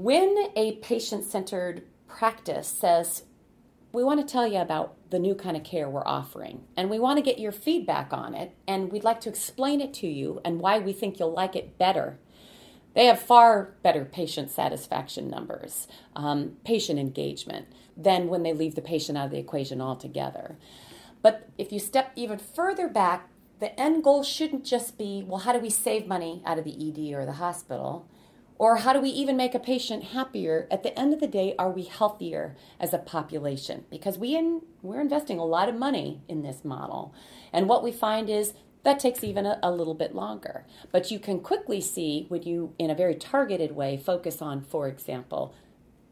When 0.00 0.52
a 0.54 0.76
patient 0.76 1.24
centered 1.24 1.82
practice 2.06 2.68
says, 2.68 3.24
we 3.92 4.04
want 4.04 4.20
to 4.20 4.32
tell 4.32 4.46
you 4.46 4.60
about 4.60 4.94
the 5.10 5.18
new 5.18 5.34
kind 5.34 5.56
of 5.56 5.64
care 5.64 5.90
we're 5.90 6.06
offering, 6.06 6.62
and 6.76 6.88
we 6.88 7.00
want 7.00 7.16
to 7.16 7.22
get 7.22 7.40
your 7.40 7.50
feedback 7.50 8.12
on 8.12 8.32
it, 8.32 8.54
and 8.68 8.92
we'd 8.92 9.02
like 9.02 9.20
to 9.22 9.28
explain 9.28 9.80
it 9.80 9.92
to 9.94 10.06
you 10.06 10.40
and 10.44 10.60
why 10.60 10.78
we 10.78 10.92
think 10.92 11.18
you'll 11.18 11.32
like 11.32 11.56
it 11.56 11.78
better. 11.78 12.16
They 12.94 13.06
have 13.06 13.18
far 13.18 13.74
better 13.82 14.04
patient 14.04 14.52
satisfaction 14.52 15.28
numbers, 15.28 15.88
um, 16.14 16.58
patient 16.62 17.00
engagement, 17.00 17.66
than 17.96 18.28
when 18.28 18.44
they 18.44 18.52
leave 18.52 18.76
the 18.76 18.80
patient 18.80 19.18
out 19.18 19.24
of 19.24 19.30
the 19.32 19.38
equation 19.38 19.80
altogether. 19.80 20.56
But 21.22 21.48
if 21.58 21.72
you 21.72 21.80
step 21.80 22.12
even 22.14 22.38
further 22.38 22.86
back, 22.86 23.30
the 23.58 23.76
end 23.80 24.04
goal 24.04 24.22
shouldn't 24.22 24.64
just 24.64 24.96
be, 24.96 25.24
well, 25.26 25.40
how 25.40 25.52
do 25.52 25.58
we 25.58 25.70
save 25.70 26.06
money 26.06 26.40
out 26.46 26.56
of 26.56 26.64
the 26.64 26.70
ED 26.70 27.12
or 27.18 27.26
the 27.26 27.32
hospital? 27.32 28.08
Or 28.58 28.78
how 28.78 28.92
do 28.92 29.00
we 29.00 29.10
even 29.10 29.36
make 29.36 29.54
a 29.54 29.60
patient 29.60 30.02
happier? 30.04 30.66
At 30.70 30.82
the 30.82 30.98
end 30.98 31.14
of 31.14 31.20
the 31.20 31.28
day, 31.28 31.54
are 31.58 31.70
we 31.70 31.84
healthier 31.84 32.56
as 32.80 32.92
a 32.92 32.98
population? 32.98 33.84
Because 33.88 34.18
we 34.18 34.34
in, 34.34 34.62
we're 34.82 35.00
investing 35.00 35.38
a 35.38 35.44
lot 35.44 35.68
of 35.68 35.76
money 35.76 36.22
in 36.28 36.42
this 36.42 36.64
model. 36.64 37.14
And 37.52 37.68
what 37.68 37.84
we 37.84 37.92
find 37.92 38.28
is 38.28 38.54
that 38.82 38.98
takes 38.98 39.22
even 39.22 39.46
a, 39.46 39.58
a, 39.62 39.70
little 39.70 39.94
bit 39.94 40.14
longer. 40.14 40.64
But 40.90 41.10
you 41.10 41.18
can 41.20 41.40
quickly 41.40 41.80
see 41.80 42.26
when 42.28 42.42
you, 42.42 42.74
in 42.78 42.90
a 42.90 42.94
very 42.94 43.14
targeted 43.14 43.72
way, 43.72 43.96
focus 43.96 44.42
on, 44.42 44.62
for 44.62 44.88
example, 44.88 45.54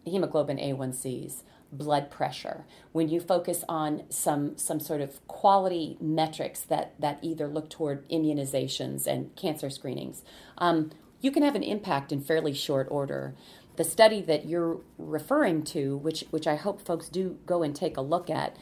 hemoglobin 0.05 0.59
A1Cs, 0.59 1.43
blood 1.73 2.11
pressure, 2.11 2.65
when 2.93 3.09
you 3.09 3.21
focus 3.21 3.65
on 3.69 4.05
some, 4.09 4.57
some 4.57 4.79
sort 4.79 5.01
of 5.01 5.27
quality 5.27 5.97
metrics 6.01 6.61
that, 6.61 6.95
that 7.01 7.19
either 7.23 7.49
look 7.49 7.69
toward 7.69 8.09
immunizations 8.09 9.07
and 9.07 9.35
cancer 9.37 9.69
screenings, 9.69 10.23
um, 10.59 10.91
you 11.27 11.33
can 11.33 11.43
have 11.43 11.57
an 11.57 11.65
impact 11.65 12.13
in 12.13 12.21
fairly 12.21 12.55
short 12.55 12.87
order. 12.89 13.35
The 13.75 13.83
study 13.83 14.23
that 14.23 14.47
you're 14.47 14.79
referring 14.97 15.65
to, 15.65 15.97
which, 15.97 16.25
which 16.31 16.47
I 16.47 16.55
hope 16.55 16.81
folks 16.81 17.09
do 17.09 17.37
go 17.47 17.65
and 17.65 17.75
take 17.75 17.97
a 17.97 18.01
look 18.01 18.31
at, 18.31 18.57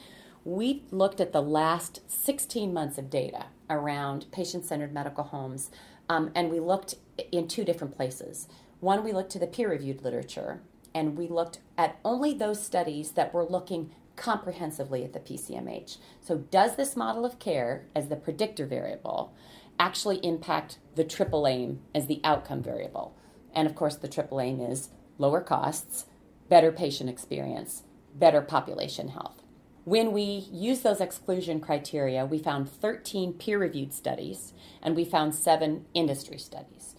we 0.44 0.82
looked 0.90 1.20
at 1.20 1.34
the 1.34 1.42
last 1.42 2.00
16 2.10 2.72
months 2.72 2.96
of 2.96 3.10
data 3.10 3.46
around 3.68 4.32
patient 4.32 4.64
centered 4.64 4.94
medical 4.94 5.24
homes, 5.24 5.70
um, 6.08 6.30
and 6.34 6.50
we 6.50 6.58
looked 6.58 6.94
in 7.30 7.48
two 7.48 7.64
different 7.64 7.94
places. 7.94 8.48
One, 8.80 9.04
we 9.04 9.12
looked 9.12 9.32
to 9.32 9.38
the 9.38 9.46
peer 9.46 9.68
reviewed 9.68 10.02
literature, 10.02 10.62
and 10.94 11.18
we 11.18 11.28
looked 11.28 11.58
at 11.76 11.98
only 12.02 12.32
those 12.32 12.64
studies 12.64 13.10
that 13.12 13.34
were 13.34 13.44
looking 13.44 13.90
comprehensively 14.16 15.04
at 15.04 15.12
the 15.12 15.20
PCMH. 15.20 15.98
So, 16.22 16.38
does 16.38 16.76
this 16.76 16.96
model 16.96 17.26
of 17.26 17.38
care, 17.38 17.84
as 17.94 18.08
the 18.08 18.16
predictor 18.16 18.64
variable, 18.64 19.34
actually 19.78 20.18
impact 20.18 20.78
the 20.94 21.04
triple 21.04 21.46
aim 21.46 21.80
as 21.94 22.06
the 22.06 22.20
outcome 22.24 22.62
variable? 22.62 23.16
And 23.54 23.66
of 23.66 23.74
course, 23.74 23.96
the 23.96 24.08
triple 24.08 24.40
aim 24.40 24.60
is 24.60 24.90
lower 25.18 25.40
costs, 25.40 26.06
better 26.48 26.72
patient 26.72 27.08
experience, 27.08 27.84
better 28.14 28.40
population 28.40 29.08
health. 29.08 29.42
When 29.84 30.12
we 30.12 30.46
use 30.50 30.80
those 30.80 31.00
exclusion 31.00 31.60
criteria, 31.60 32.24
we 32.24 32.38
found 32.38 32.70
13 32.70 33.34
peer 33.34 33.58
reviewed 33.58 33.92
studies 33.92 34.54
and 34.82 34.96
we 34.96 35.04
found 35.04 35.34
seven 35.34 35.84
industry 35.92 36.38
studies. 36.38 36.94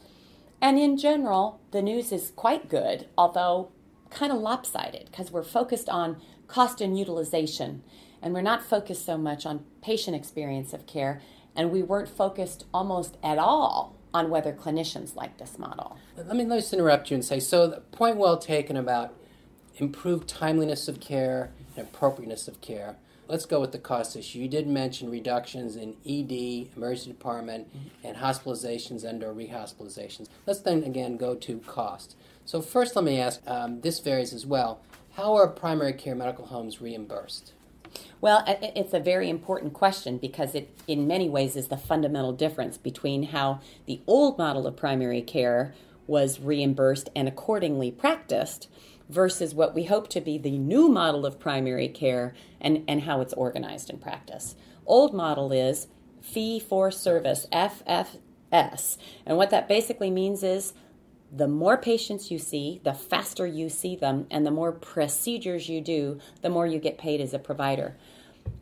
And 0.62 0.78
in 0.78 0.98
general, 0.98 1.60
the 1.72 1.82
news 1.82 2.12
is 2.12 2.32
quite 2.36 2.70
good, 2.70 3.08
although 3.18 3.72
kind 4.12 4.32
of 4.32 4.40
lopsided 4.40 5.06
because 5.12 5.32
we're 5.32 5.44
focused 5.44 5.90
on 5.90 6.22
cost 6.48 6.80
and 6.80 6.98
utilization 6.98 7.84
and 8.22 8.34
we're 8.34 8.42
not 8.42 8.64
focused 8.64 9.06
so 9.06 9.18
much 9.18 9.46
on 9.46 9.66
patient 9.82 10.16
experience 10.16 10.74
of 10.74 10.86
care 10.86 11.22
and 11.56 11.72
we 11.72 11.82
weren't 11.82 12.10
focused 12.10 12.66
almost 12.74 13.18
at 13.24 13.38
all 13.38 13.96
on 14.14 14.30
whether 14.30 14.54
clinicians 14.54 15.16
like 15.16 15.38
this 15.38 15.60
model. 15.60 15.98
Let 16.16 16.28
me, 16.28 16.46
let 16.46 16.48
me 16.48 16.56
just 16.58 16.74
interrupt 16.74 17.12
you 17.12 17.16
and 17.16 17.26
say 17.26 17.40
so, 17.40 17.68
the 17.68 17.82
point 17.82 18.18
well 18.18 18.38
taken 18.38 18.78
about 18.78 19.14
improved 19.78 20.28
timeliness 20.28 20.88
of 20.88 21.00
care 21.00 21.52
and 21.76 21.86
appropriateness 21.88 22.48
of 22.48 22.62
care. 22.62 22.96
Let's 23.28 23.46
go 23.46 23.60
with 23.60 23.72
the 23.72 23.80
cost 23.80 24.16
issue. 24.16 24.40
You 24.40 24.48
did 24.48 24.68
mention 24.68 25.10
reductions 25.10 25.76
in 25.76 25.96
ED, 26.06 26.78
emergency 26.78 27.10
department, 27.10 27.68
mm-hmm. 27.76 28.08
and 28.08 28.18
hospitalizations 28.18 29.04
and/or 29.04 29.34
rehospitalizations. 29.34 30.28
Let's 30.46 30.60
then 30.60 30.84
again 30.84 31.18
go 31.18 31.34
to 31.34 31.60
cost. 31.60 32.16
So 32.46 32.62
first, 32.62 32.96
let 32.96 33.04
me 33.04 33.20
ask. 33.20 33.42
Um, 33.48 33.82
this 33.82 34.00
varies 34.00 34.32
as 34.32 34.46
well. 34.46 34.80
How 35.14 35.34
are 35.34 35.48
primary 35.48 35.94
care 35.94 36.14
medical 36.14 36.46
homes 36.46 36.82
reimbursed? 36.82 37.54
Well, 38.22 38.44
it's 38.48 38.94
a 38.94 39.00
very 39.00 39.30
important 39.30 39.74
question 39.74 40.18
because 40.18 40.56
it, 40.56 40.70
in 40.88 41.08
many 41.08 41.30
ways, 41.30 41.56
is 41.56 41.68
the 41.68 41.78
fundamental 41.78 42.34
difference 42.34 42.78
between 42.78 43.24
how 43.24 43.60
the 43.86 44.02
old 44.08 44.38
model 44.38 44.66
of 44.66 44.76
primary 44.76 45.22
care 45.22 45.74
was 46.08 46.40
reimbursed 46.40 47.10
and 47.16 47.28
accordingly 47.28 47.92
practiced 47.92 48.68
versus 49.10 49.54
what 49.54 49.76
we 49.76 49.86
hope 49.86 50.08
to 50.10 50.22
be 50.22 50.38
the 50.38 50.58
new 50.58 50.90
model 50.90 51.26
of 51.26 51.40
primary 51.40 51.88
care 51.88 52.34
and, 52.60 52.84
and 52.88 53.04
how 53.04 53.22
it's 53.22 53.34
organized 53.34 53.90
in 53.90 53.98
practice. 53.98 54.56
Old 54.86 55.14
model 55.14 55.52
is 55.52 55.88
fee 56.22 56.60
for 56.60 56.92
service, 56.92 57.48
FFS. 57.52 58.98
And 59.26 59.38
what 59.38 59.50
that 59.52 59.68
basically 59.68 60.10
means 60.10 60.44
is 60.44 60.74
the 61.36 61.48
more 61.48 61.78
patients 61.78 62.32
you 62.32 62.40
see, 62.40 62.80
the 62.84 62.94
faster 62.94 63.46
you 63.46 63.68
see 63.68 63.96
them, 63.96 64.26
and 64.32 64.46
the 64.46 64.52
more 64.52 64.72
procedures 64.72 65.68
you 65.68 65.82
do, 65.82 66.20
the 66.42 66.50
more 66.50 66.66
you 66.66 66.80
get 66.80 66.98
paid 66.98 67.20
as 67.20 67.34
a 67.34 67.40
provider. 67.40 67.98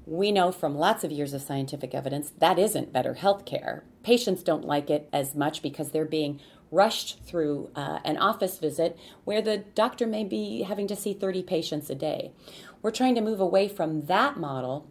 We 0.05 0.31
know 0.31 0.51
from 0.51 0.75
lots 0.75 1.03
of 1.03 1.11
years 1.11 1.33
of 1.33 1.41
scientific 1.41 1.93
evidence 1.93 2.31
that 2.39 2.57
isn't 2.57 2.91
better 2.91 3.13
health 3.13 3.45
care. 3.45 3.83
Patients 4.01 4.41
don't 4.41 4.65
like 4.65 4.89
it 4.89 5.07
as 5.13 5.35
much 5.35 5.61
because 5.61 5.91
they're 5.91 6.05
being 6.05 6.39
rushed 6.71 7.23
through 7.23 7.69
uh, 7.75 7.99
an 8.03 8.17
office 8.17 8.57
visit 8.57 8.97
where 9.23 9.41
the 9.41 9.57
doctor 9.57 10.07
may 10.07 10.23
be 10.23 10.63
having 10.63 10.87
to 10.87 10.95
see 10.95 11.13
30 11.13 11.43
patients 11.43 11.89
a 11.89 11.95
day. 11.95 12.31
We're 12.81 12.91
trying 12.91 13.15
to 13.15 13.21
move 13.21 13.39
away 13.39 13.67
from 13.67 14.07
that 14.07 14.37
model 14.37 14.89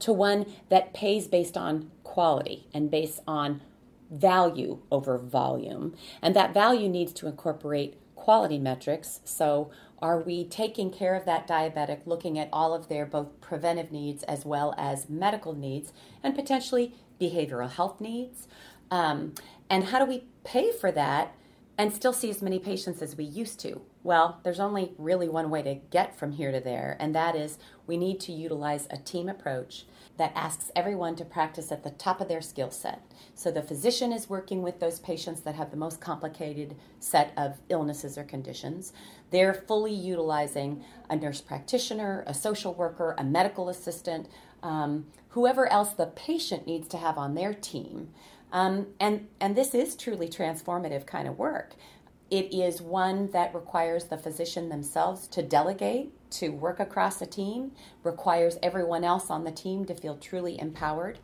to 0.00 0.12
one 0.12 0.46
that 0.68 0.92
pays 0.92 1.28
based 1.28 1.56
on 1.56 1.90
quality 2.02 2.66
and 2.74 2.90
based 2.90 3.20
on 3.26 3.62
value 4.10 4.80
over 4.90 5.18
volume. 5.18 5.94
And 6.22 6.34
that 6.36 6.54
value 6.54 6.88
needs 6.88 7.12
to 7.14 7.26
incorporate 7.26 7.98
quality 8.14 8.58
metrics. 8.58 9.20
So, 9.24 9.70
are 10.00 10.20
we 10.20 10.44
taking 10.44 10.90
care 10.90 11.14
of 11.14 11.24
that 11.24 11.48
diabetic, 11.48 12.00
looking 12.04 12.38
at 12.38 12.50
all 12.52 12.74
of 12.74 12.88
their 12.88 13.06
both 13.06 13.40
preventive 13.40 13.90
needs 13.90 14.22
as 14.24 14.44
well 14.44 14.74
as 14.76 15.08
medical 15.08 15.54
needs 15.54 15.92
and 16.22 16.34
potentially 16.34 16.94
behavioral 17.20 17.70
health 17.70 18.00
needs? 18.00 18.48
Um, 18.90 19.34
and 19.70 19.84
how 19.84 19.98
do 19.98 20.04
we 20.04 20.24
pay 20.44 20.72
for 20.72 20.92
that 20.92 21.34
and 21.76 21.92
still 21.92 22.12
see 22.12 22.30
as 22.30 22.42
many 22.42 22.58
patients 22.58 23.02
as 23.02 23.16
we 23.16 23.24
used 23.24 23.60
to? 23.60 23.80
Well, 24.02 24.40
there's 24.42 24.60
only 24.60 24.92
really 24.98 25.28
one 25.28 25.50
way 25.50 25.62
to 25.62 25.74
get 25.74 26.18
from 26.18 26.32
here 26.32 26.52
to 26.52 26.60
there, 26.60 26.96
and 27.00 27.14
that 27.14 27.34
is 27.34 27.58
we 27.86 27.96
need 27.96 28.20
to 28.20 28.32
utilize 28.32 28.86
a 28.90 28.98
team 28.98 29.28
approach 29.28 29.84
that 30.16 30.32
asks 30.34 30.70
everyone 30.76 31.16
to 31.16 31.24
practice 31.24 31.72
at 31.72 31.82
the 31.82 31.90
top 31.90 32.20
of 32.20 32.28
their 32.28 32.40
skill 32.40 32.70
set. 32.70 33.02
So 33.34 33.50
the 33.50 33.62
physician 33.62 34.12
is 34.12 34.30
working 34.30 34.62
with 34.62 34.78
those 34.78 35.00
patients 35.00 35.40
that 35.42 35.56
have 35.56 35.70
the 35.70 35.76
most 35.76 36.00
complicated 36.00 36.76
set 37.00 37.32
of 37.36 37.58
illnesses 37.68 38.16
or 38.16 38.24
conditions. 38.24 38.92
They're 39.30 39.54
fully 39.54 39.92
utilizing 39.92 40.84
a 41.10 41.16
nurse 41.16 41.40
practitioner, 41.40 42.24
a 42.26 42.34
social 42.34 42.74
worker, 42.74 43.14
a 43.18 43.24
medical 43.24 43.68
assistant, 43.68 44.28
um, 44.62 45.06
whoever 45.30 45.70
else 45.70 45.90
the 45.90 46.06
patient 46.06 46.66
needs 46.66 46.86
to 46.88 46.96
have 46.96 47.18
on 47.18 47.34
their 47.34 47.52
team 47.52 48.10
um, 48.54 48.86
and, 49.00 49.26
and 49.40 49.56
this 49.56 49.74
is 49.74 49.96
truly 49.96 50.28
transformative 50.28 51.06
kind 51.06 51.26
of 51.26 51.36
work. 51.36 51.74
It 52.34 52.52
is 52.52 52.82
one 52.82 53.30
that 53.30 53.54
requires 53.54 54.06
the 54.06 54.18
physician 54.18 54.68
themselves 54.68 55.28
to 55.28 55.40
delegate, 55.40 56.10
to 56.32 56.48
work 56.48 56.80
across 56.80 57.22
a 57.22 57.26
team, 57.26 57.70
requires 58.02 58.58
everyone 58.60 59.04
else 59.04 59.30
on 59.30 59.44
the 59.44 59.52
team 59.52 59.84
to 59.84 59.94
feel 59.94 60.16
truly 60.16 60.58
empowered. 60.58 61.20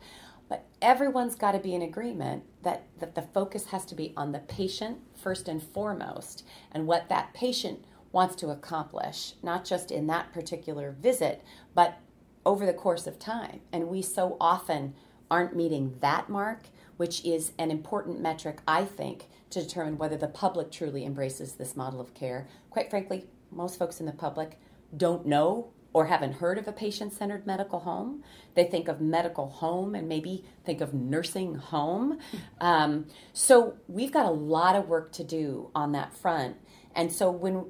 But 0.47 0.67
everyone's 0.81 1.35
got 1.35 1.51
to 1.51 1.59
be 1.59 1.75
in 1.75 1.81
agreement 1.81 2.45
that, 2.63 2.87
that 2.99 3.15
the 3.15 3.23
focus 3.23 3.65
has 3.65 3.83
to 3.87 3.95
be 3.95 4.13
on 4.15 4.31
the 4.31 4.39
patient 4.39 4.99
first 5.21 5.49
and 5.49 5.61
foremost 5.61 6.45
and 6.71 6.87
what 6.87 7.09
that 7.09 7.33
patient 7.33 7.83
wants 8.13 8.37
to 8.37 8.49
accomplish, 8.49 9.33
not 9.43 9.65
just 9.65 9.91
in 9.91 10.07
that 10.07 10.31
particular 10.31 10.95
visit, 10.97 11.43
but 11.75 11.97
over 12.45 12.65
the 12.65 12.71
course 12.71 13.05
of 13.05 13.19
time. 13.19 13.59
And 13.73 13.89
we 13.89 14.01
so 14.01 14.37
often 14.39 14.93
aren't 15.29 15.57
meeting 15.57 15.97
that 15.99 16.29
mark 16.29 16.69
which 17.01 17.25
is 17.25 17.51
an 17.57 17.71
important 17.71 18.21
metric, 18.21 18.59
I 18.67 18.85
think, 18.85 19.25
to 19.51 19.61
determine 19.61 19.97
whether 19.97 20.17
the 20.17 20.27
public 20.27 20.71
truly 20.71 21.05
embraces 21.05 21.53
this 21.53 21.75
model 21.75 22.01
of 22.01 22.13
care. 22.13 22.47
Quite 22.69 22.89
frankly, 22.89 23.25
most 23.51 23.77
folks 23.77 23.99
in 23.99 24.05
the 24.05 24.11
public 24.11 24.59
don't 24.95 25.25
know 25.25 25.71
or 25.93 26.05
haven't 26.05 26.33
heard 26.33 26.57
of 26.57 26.67
a 26.67 26.71
patient 26.71 27.11
centered 27.11 27.45
medical 27.45 27.79
home. 27.79 28.23
They 28.55 28.63
think 28.63 28.87
of 28.87 29.01
medical 29.01 29.49
home 29.49 29.93
and 29.93 30.07
maybe 30.07 30.45
think 30.65 30.79
of 30.81 30.93
nursing 30.93 31.55
home. 31.55 32.19
Um, 32.61 33.07
so 33.33 33.77
we've 33.87 34.11
got 34.11 34.27
a 34.27 34.31
lot 34.31 34.75
of 34.75 34.87
work 34.87 35.11
to 35.13 35.23
do 35.23 35.71
on 35.73 35.93
that 35.93 36.13
front. 36.13 36.57
And 36.93 37.11
so, 37.11 37.31
when 37.31 37.65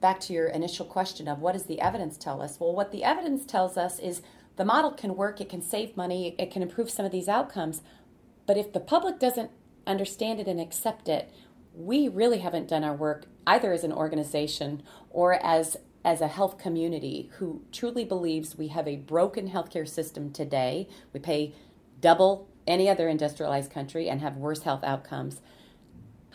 back 0.00 0.18
to 0.20 0.32
your 0.32 0.48
initial 0.48 0.84
question 0.84 1.28
of 1.28 1.38
what 1.38 1.52
does 1.52 1.66
the 1.66 1.80
evidence 1.80 2.16
tell 2.16 2.42
us? 2.42 2.58
Well, 2.58 2.74
what 2.74 2.90
the 2.90 3.04
evidence 3.04 3.46
tells 3.46 3.76
us 3.76 4.00
is 4.00 4.20
the 4.56 4.64
model 4.64 4.90
can 4.90 5.14
work, 5.14 5.40
it 5.40 5.48
can 5.48 5.62
save 5.62 5.96
money, 5.96 6.34
it 6.38 6.50
can 6.50 6.60
improve 6.60 6.90
some 6.90 7.06
of 7.06 7.12
these 7.12 7.28
outcomes, 7.28 7.82
but 8.46 8.56
if 8.56 8.72
the 8.72 8.80
public 8.80 9.20
doesn't 9.20 9.50
understand 9.86 10.40
it 10.40 10.48
and 10.48 10.60
accept 10.60 11.08
it, 11.08 11.32
we 11.74 12.08
really 12.08 12.38
haven't 12.38 12.68
done 12.68 12.84
our 12.84 12.94
work 12.94 13.26
either 13.46 13.72
as 13.72 13.84
an 13.84 13.92
organization 13.92 14.82
or 15.10 15.34
as 15.44 15.76
as 16.04 16.20
a 16.20 16.28
health 16.28 16.58
community 16.58 17.30
who 17.38 17.62
truly 17.70 18.04
believes 18.04 18.58
we 18.58 18.68
have 18.68 18.88
a 18.88 18.96
broken 18.96 19.50
healthcare 19.50 19.88
system 19.88 20.32
today. 20.32 20.88
We 21.12 21.20
pay 21.20 21.54
double 22.00 22.48
any 22.66 22.88
other 22.88 23.08
industrialized 23.08 23.70
country 23.70 24.08
and 24.08 24.20
have 24.20 24.36
worse 24.36 24.62
health 24.62 24.82
outcomes. 24.82 25.40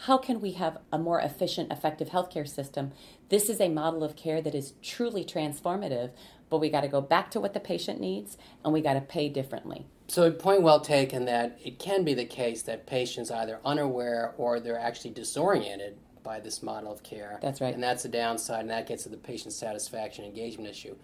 How 0.01 0.17
can 0.17 0.39
we 0.39 0.53
have 0.53 0.77
a 0.91 0.97
more 0.97 1.19
efficient, 1.19 1.71
effective 1.71 2.09
healthcare 2.09 2.47
system? 2.47 2.91
This 3.29 3.49
is 3.49 3.59
a 3.59 3.67
model 3.67 4.03
of 4.03 4.15
care 4.15 4.41
that 4.41 4.55
is 4.55 4.73
truly 4.81 5.25
transformative, 5.25 6.11
but 6.49 6.59
we 6.59 6.69
got 6.69 6.81
to 6.81 6.87
go 6.87 7.01
back 7.01 7.29
to 7.31 7.39
what 7.39 7.53
the 7.53 7.59
patient 7.59 7.99
needs 7.99 8.37
and 8.63 8.71
we 8.71 8.81
got 8.81 8.93
to 8.93 9.01
pay 9.01 9.27
differently. 9.27 9.87
So, 10.07 10.23
a 10.23 10.31
point 10.31 10.61
well 10.61 10.79
taken 10.79 11.25
that 11.25 11.59
it 11.63 11.79
can 11.79 12.03
be 12.03 12.13
the 12.13 12.25
case 12.25 12.61
that 12.63 12.87
patients 12.87 13.29
are 13.29 13.41
either 13.41 13.59
unaware 13.65 14.33
or 14.37 14.59
they're 14.59 14.79
actually 14.79 15.11
disoriented 15.11 15.97
by 16.23 16.39
this 16.39 16.61
model 16.63 16.91
of 16.91 17.03
care. 17.03 17.39
That's 17.41 17.61
right. 17.61 17.73
And 17.73 17.83
that's 17.83 18.05
a 18.05 18.09
downside, 18.09 18.61
and 18.61 18.69
that 18.69 18.87
gets 18.87 19.03
to 19.03 19.09
the 19.09 19.17
patient 19.17 19.53
satisfaction 19.53 20.25
engagement 20.25 20.69
issue. 20.69 20.95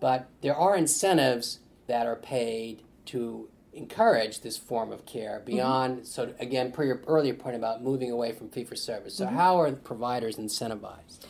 But 0.00 0.28
there 0.40 0.56
are 0.56 0.76
incentives 0.76 1.60
that 1.86 2.06
are 2.06 2.16
paid 2.16 2.82
to 3.06 3.48
encourage 3.72 4.40
this 4.40 4.56
form 4.56 4.92
of 4.92 5.06
care 5.06 5.36
mm-hmm. 5.36 5.46
beyond 5.46 5.96
mm-hmm. 5.96 6.04
so 6.04 6.34
again 6.38 6.70
per 6.72 6.84
your 6.84 7.00
earlier 7.06 7.34
point 7.34 7.56
about 7.56 7.82
moving 7.82 8.10
away 8.10 8.32
from 8.32 8.48
fee 8.50 8.64
for 8.64 8.76
service 8.76 9.14
so 9.14 9.24
mm-hmm. 9.24 9.36
how 9.36 9.58
are 9.58 9.72
providers 9.72 10.36
incentivized 10.36 11.20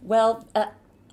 well 0.00 0.46
uh, 0.56 0.66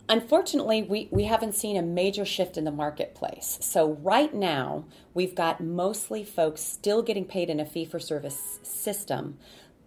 unfortunately 0.09 0.83
we, 0.83 1.07
we 1.11 1.23
haven't 1.23 1.55
seen 1.55 1.77
a 1.77 1.81
major 1.81 2.25
shift 2.25 2.57
in 2.57 2.65
the 2.65 2.71
marketplace 2.71 3.57
so 3.61 3.93
right 4.01 4.33
now 4.33 4.83
we've 5.13 5.35
got 5.35 5.61
mostly 5.61 6.23
folks 6.23 6.61
still 6.61 7.01
getting 7.01 7.25
paid 7.25 7.49
in 7.49 7.59
a 7.59 7.65
fee 7.65 7.85
for 7.85 7.99
service 7.99 8.59
system 8.63 9.37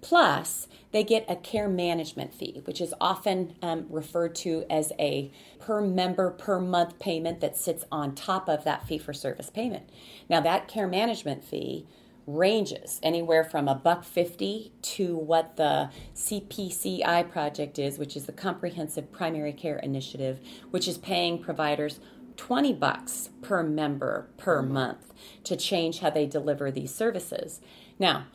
plus 0.03 0.69
they 0.91 1.03
get 1.03 1.25
a 1.29 1.37
care 1.37 1.69
management 1.69 2.35
fee, 2.35 2.61
which 2.65 2.81
is 2.81 2.95
often 3.01 3.55
um, 3.63 3.87
referred 3.89 4.35
to 4.35 4.65
as 4.69 4.93
a 4.99 5.33
per 5.59 5.81
member 5.81 6.31
per 6.31 6.61
month 6.61 6.99
payment 6.99 7.41
that 7.41 7.57
sits 7.57 7.85
on 7.91 8.15
top 8.15 8.49
of 8.49 8.65
that 8.65 8.87
fee 8.87 8.99
for 8.99 9.15
service 9.15 9.49
payment. 9.49 9.89
Now, 10.29 10.41
that 10.43 10.69
care 10.69 10.87
management 10.87 11.45
fee 11.45 11.87
ranges 12.27 13.01
anywhere 13.03 13.45
from 13.45 13.69
a 13.69 13.75
buck 13.75 14.05
50 14.05 14.73
to 14.83 15.17
what 15.17 15.57
the 15.57 15.91
CPCI 16.15 17.31
project 17.31 17.79
is, 17.79 17.99
which 17.99 18.17
is 18.17 18.27
the 18.27 18.33
Comprehensive 18.33 19.11
Primary 19.13 19.53
Care 19.53 19.79
Initiative, 19.79 20.41
which 20.71 20.87
is 20.87 20.99
paying 20.99 21.39
providers 21.39 22.01
20 22.37 22.73
bucks 22.75 23.31
per 23.43 23.63
member 23.63 24.29
per 24.37 24.63
month. 24.63 25.13
to 25.45 25.57
change 25.57 26.01
how 26.01 26.11
they 26.11 26.27
deliver 26.27 26.71
these 26.71 26.93
services. 26.95 27.61
Now, 27.99 28.27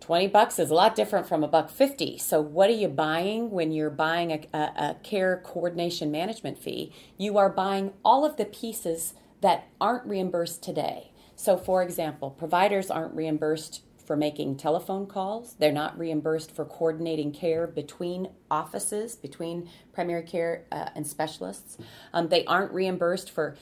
20 0.00 0.28
bucks 0.28 0.58
is 0.58 0.70
a 0.70 0.74
lot 0.74 0.94
different 0.94 1.26
from 1.26 1.42
a 1.42 1.48
buck 1.48 1.70
50 1.70 2.18
so 2.18 2.40
what 2.40 2.68
are 2.68 2.74
you 2.74 2.88
buying 2.88 3.50
when 3.50 3.72
you're 3.72 3.88
buying 3.88 4.32
a, 4.32 4.40
a, 4.52 4.58
a, 4.58 4.96
care 5.02 5.40
coordination 5.42 6.10
management 6.10 6.58
fee? 6.58 6.92
You 7.16 7.38
are 7.38 7.48
buying 7.48 7.92
all 8.04 8.24
of 8.24 8.36
the 8.36 8.44
pieces 8.44 9.14
that 9.40 9.68
aren't 9.80 10.06
reimbursed 10.06 10.62
today 10.62 11.10
so 11.36 11.56
for 11.56 11.82
example 11.82 12.30
providers 12.30 12.90
aren't 12.90 13.14
reimbursed 13.14 13.82
for 14.04 14.16
making 14.16 14.56
telephone 14.56 15.06
calls 15.06 15.54
they're 15.58 15.72
not 15.72 15.98
reimbursed 15.98 16.54
for 16.54 16.64
coordinating 16.64 17.32
care 17.32 17.66
between 17.66 18.28
offices 18.50 19.16
between 19.16 19.68
primary 19.92 20.22
care 20.22 20.64
uh, 20.70 20.90
and 20.94 21.06
specialists 21.06 21.78
um, 22.12 22.28
they 22.28 22.44
aren't 22.44 22.72
reimbursed 22.72 23.30
for 23.30 23.56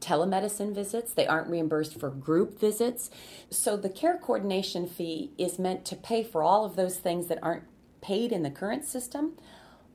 telemedicine 0.00 0.74
visits, 0.74 1.12
they 1.12 1.26
aren't 1.26 1.48
reimbursed 1.48 1.98
for 1.98 2.10
group 2.10 2.58
visits. 2.58 3.10
So 3.50 3.76
the 3.76 3.88
care 3.88 4.18
coordination 4.18 4.86
fee 4.86 5.32
is 5.38 5.58
meant 5.58 5.84
to 5.86 5.96
pay 5.96 6.24
for 6.24 6.42
all 6.42 6.64
of 6.64 6.76
those 6.76 6.96
things 6.98 7.26
that 7.28 7.38
aren't 7.42 7.64
paid 8.00 8.32
in 8.32 8.42
the 8.42 8.50
current 8.50 8.84
system. 8.84 9.34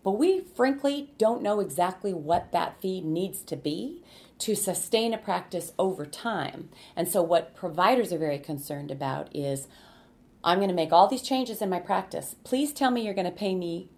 But 0.04 0.12
we 0.12 0.42
frankly 0.42 1.14
don't 1.18 1.42
know 1.42 1.60
exactly 1.60 2.14
what 2.14 2.52
that 2.52 2.80
fee 2.80 3.02
needs 3.02 3.42
to 3.44 3.56
be 3.56 4.04
to 4.40 4.56
sustain 4.56 5.14
a 5.14 5.18
practice 5.18 5.72
over 5.80 6.06
time. 6.06 6.70
And 6.96 7.08
so, 7.08 7.22
what 7.22 7.56
providers 7.56 8.12
are 8.12 8.18
very 8.18 8.40
concerned 8.40 8.92
about 8.92 9.34
is 9.36 9.68
I'm 10.44 10.60
going 10.60 10.70
to 10.70 10.76
make 10.76 10.92
all 10.92 11.08
these 11.08 11.22
changes 11.22 11.62
in 11.62 11.70
my 11.70 11.80
practice. 11.80 12.36
Please 12.44 12.74
tell 12.74 12.92
me 12.92 13.04
you're 13.04 13.14
going 13.14 13.26
to 13.26 13.32
pay 13.32 13.56
me 13.56 13.90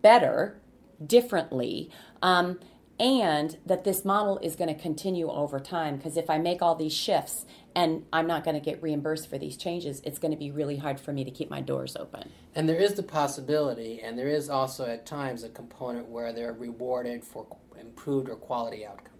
better, 0.00 0.60
differently. 1.04 1.90
Um, 2.22 2.58
and 3.00 3.58
that 3.66 3.82
this 3.82 4.04
model 4.04 4.38
is 4.42 4.54
going 4.54 4.72
to 4.72 4.80
continue 4.80 5.28
over 5.28 5.58
time 5.58 5.96
because 5.96 6.16
if 6.16 6.30
I 6.30 6.38
make 6.38 6.62
all 6.62 6.76
these 6.76 6.92
shifts 6.92 7.44
and 7.74 8.04
I'm 8.12 8.28
not 8.28 8.44
going 8.44 8.54
to 8.54 8.60
get 8.60 8.80
reimbursed 8.80 9.28
for 9.28 9.38
these 9.38 9.56
changes, 9.56 10.00
it's 10.04 10.20
going 10.20 10.30
to 10.30 10.36
be 10.36 10.50
really 10.52 10.76
hard 10.76 11.00
for 11.00 11.12
me 11.12 11.24
to 11.24 11.30
keep 11.30 11.50
my 11.50 11.60
doors 11.60 11.96
open. 11.96 12.30
And 12.54 12.68
there 12.68 12.78
is 12.78 12.94
the 12.94 13.02
possibility, 13.02 14.00
and 14.00 14.16
there 14.16 14.28
is 14.28 14.48
also 14.48 14.86
at 14.86 15.04
times 15.04 15.42
a 15.42 15.48
component 15.48 16.08
where 16.08 16.32
they're 16.32 16.52
rewarded 16.52 17.24
for 17.24 17.46
improved 17.80 18.28
or 18.28 18.36
quality 18.36 18.86
outcomes. 18.86 19.11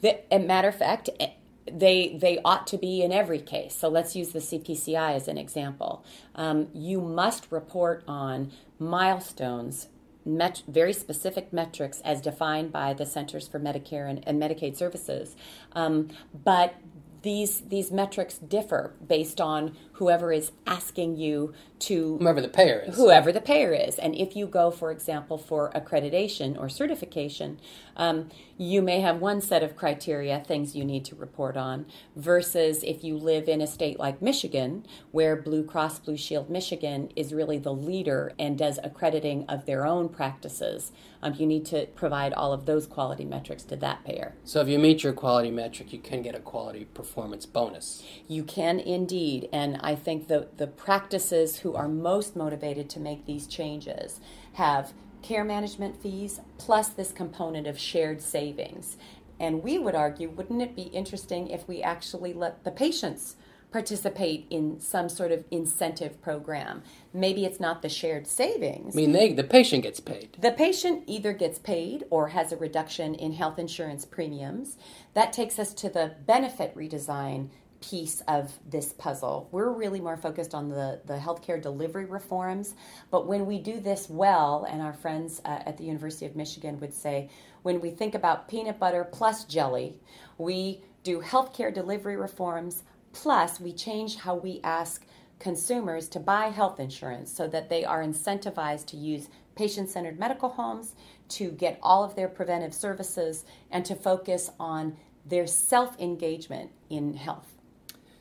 The, 0.00 0.20
a 0.34 0.38
matter 0.38 0.68
of 0.68 0.76
fact, 0.76 1.10
eh, 1.20 1.30
they 1.70 2.16
they 2.18 2.40
ought 2.44 2.66
to 2.68 2.78
be 2.78 3.02
in 3.02 3.12
every 3.12 3.40
case. 3.40 3.76
So 3.76 3.88
let's 3.88 4.16
use 4.16 4.32
the 4.32 4.38
CPCI 4.38 5.14
as 5.14 5.28
an 5.28 5.38
example. 5.38 6.04
Um, 6.34 6.68
you 6.72 7.00
must 7.00 7.50
report 7.50 8.04
on 8.08 8.52
milestones 8.78 9.88
met, 10.24 10.62
very 10.68 10.92
specific 10.92 11.52
metrics 11.52 12.00
as 12.02 12.20
defined 12.20 12.72
by 12.72 12.92
the 12.92 13.06
Centers 13.06 13.48
for 13.48 13.58
Medicare 13.58 14.08
and, 14.08 14.26
and 14.26 14.40
Medicaid 14.40 14.76
Services. 14.76 15.34
Um, 15.72 16.08
but 16.44 16.74
these 17.22 17.62
these 17.62 17.90
metrics 17.90 18.38
differ 18.38 18.94
based 19.04 19.40
on 19.40 19.76
whoever 19.98 20.32
is 20.32 20.52
asking 20.66 21.16
you 21.16 21.52
to 21.78 22.18
whoever 22.18 22.40
the 22.40 22.48
payer 22.48 22.84
is. 22.86 22.96
Whoever 22.96 23.30
the 23.32 23.40
payer 23.40 23.72
is. 23.72 23.96
And 23.98 24.14
if 24.14 24.34
you 24.34 24.46
go 24.46 24.70
for 24.70 24.90
example 24.90 25.38
for 25.38 25.70
accreditation 25.72 26.58
or 26.58 26.68
certification 26.68 27.60
um, 27.98 28.30
you 28.56 28.80
may 28.80 29.00
have 29.00 29.18
one 29.18 29.40
set 29.40 29.62
of 29.62 29.76
criteria 29.76 30.42
things 30.46 30.74
you 30.74 30.84
need 30.84 31.04
to 31.04 31.14
report 31.14 31.56
on 31.56 31.86
versus 32.16 32.82
if 32.82 33.04
you 33.04 33.16
live 33.16 33.48
in 33.48 33.60
a 33.60 33.66
state 33.66 33.98
like 33.98 34.22
michigan 34.22 34.86
where 35.10 35.36
blue 35.36 35.64
cross 35.64 35.98
blue 35.98 36.16
shield 36.16 36.48
michigan 36.48 37.10
is 37.16 37.34
really 37.34 37.58
the 37.58 37.72
leader 37.72 38.32
and 38.38 38.56
does 38.56 38.78
accrediting 38.82 39.44
of 39.48 39.66
their 39.66 39.84
own 39.84 40.08
practices 40.08 40.92
um, 41.20 41.34
you 41.36 41.46
need 41.46 41.66
to 41.66 41.86
provide 41.96 42.32
all 42.32 42.52
of 42.52 42.66
those 42.66 42.86
quality 42.86 43.24
metrics 43.24 43.64
to 43.64 43.76
that 43.76 44.04
payer. 44.04 44.34
So 44.44 44.60
if 44.60 44.68
you 44.68 44.78
meet 44.78 45.02
your 45.02 45.12
quality 45.12 45.50
metric 45.50 45.92
you 45.92 45.98
can 45.98 46.22
get 46.22 46.34
a 46.34 46.40
quality 46.40 46.84
performance 46.84 47.44
bonus. 47.44 48.04
You 48.28 48.44
can 48.44 48.78
indeed. 48.78 49.48
And 49.52 49.78
I 49.82 49.87
think 49.94 50.28
the, 50.28 50.48
the 50.56 50.66
practices 50.66 51.60
who 51.60 51.74
are 51.74 51.88
most 51.88 52.36
motivated 52.36 52.88
to 52.90 53.00
make 53.00 53.26
these 53.26 53.46
changes 53.46 54.20
have 54.54 54.92
care 55.22 55.44
management 55.44 56.00
fees 56.02 56.40
plus 56.58 56.88
this 56.88 57.12
component 57.12 57.66
of 57.66 57.78
shared 57.78 58.22
savings. 58.22 58.96
And 59.40 59.62
we 59.62 59.78
would 59.78 59.94
argue, 59.94 60.30
wouldn't 60.30 60.62
it 60.62 60.74
be 60.74 60.82
interesting 60.82 61.48
if 61.48 61.68
we 61.68 61.82
actually 61.82 62.32
let 62.32 62.64
the 62.64 62.70
patients 62.70 63.36
participate 63.70 64.46
in 64.48 64.80
some 64.80 65.08
sort 65.08 65.30
of 65.30 65.44
incentive 65.50 66.20
program? 66.22 66.82
Maybe 67.12 67.44
it's 67.44 67.60
not 67.60 67.82
the 67.82 67.88
shared 67.88 68.26
savings. 68.26 68.96
I 68.96 69.00
mean, 69.00 69.12
they, 69.12 69.32
the 69.32 69.44
patient 69.44 69.82
gets 69.82 70.00
paid. 70.00 70.36
The 70.40 70.52
patient 70.52 71.04
either 71.06 71.32
gets 71.32 71.58
paid 71.58 72.04
or 72.10 72.28
has 72.28 72.50
a 72.50 72.56
reduction 72.56 73.14
in 73.14 73.32
health 73.32 73.58
insurance 73.58 74.04
premiums. 74.04 74.76
That 75.14 75.32
takes 75.32 75.58
us 75.58 75.74
to 75.74 75.88
the 75.88 76.14
benefit 76.26 76.74
redesign 76.74 77.50
piece 77.80 78.20
of 78.22 78.52
this 78.68 78.92
puzzle. 78.92 79.48
We're 79.52 79.70
really 79.70 80.00
more 80.00 80.16
focused 80.16 80.54
on 80.54 80.68
the, 80.68 81.00
the 81.06 81.16
healthcare 81.16 81.60
delivery 81.60 82.04
reforms. 82.06 82.74
But 83.10 83.26
when 83.26 83.46
we 83.46 83.58
do 83.58 83.80
this 83.80 84.08
well, 84.08 84.66
and 84.68 84.82
our 84.82 84.92
friends 84.92 85.40
uh, 85.44 85.60
at 85.64 85.78
the 85.78 85.84
University 85.84 86.26
of 86.26 86.36
Michigan 86.36 86.80
would 86.80 86.94
say, 86.94 87.30
when 87.62 87.80
we 87.80 87.90
think 87.90 88.14
about 88.14 88.48
peanut 88.48 88.78
butter 88.78 89.04
plus 89.04 89.44
jelly, 89.44 89.96
we 90.38 90.82
do 91.02 91.20
healthcare 91.20 91.72
delivery 91.72 92.16
reforms, 92.16 92.82
plus 93.12 93.60
we 93.60 93.72
change 93.72 94.16
how 94.16 94.34
we 94.34 94.60
ask 94.64 95.06
consumers 95.38 96.08
to 96.08 96.20
buy 96.20 96.46
health 96.48 96.80
insurance 96.80 97.32
so 97.32 97.46
that 97.46 97.68
they 97.68 97.84
are 97.84 98.02
incentivized 98.02 98.86
to 98.86 98.96
use 98.96 99.28
patient 99.54 99.88
centered 99.88 100.18
medical 100.18 100.48
homes, 100.48 100.94
to 101.28 101.50
get 101.50 101.78
all 101.82 102.04
of 102.04 102.14
their 102.14 102.28
preventive 102.28 102.72
services, 102.72 103.44
and 103.70 103.84
to 103.84 103.94
focus 103.94 104.50
on 104.58 104.96
their 105.26 105.46
self 105.46 105.98
engagement 106.00 106.70
in 106.88 107.14
health. 107.14 107.57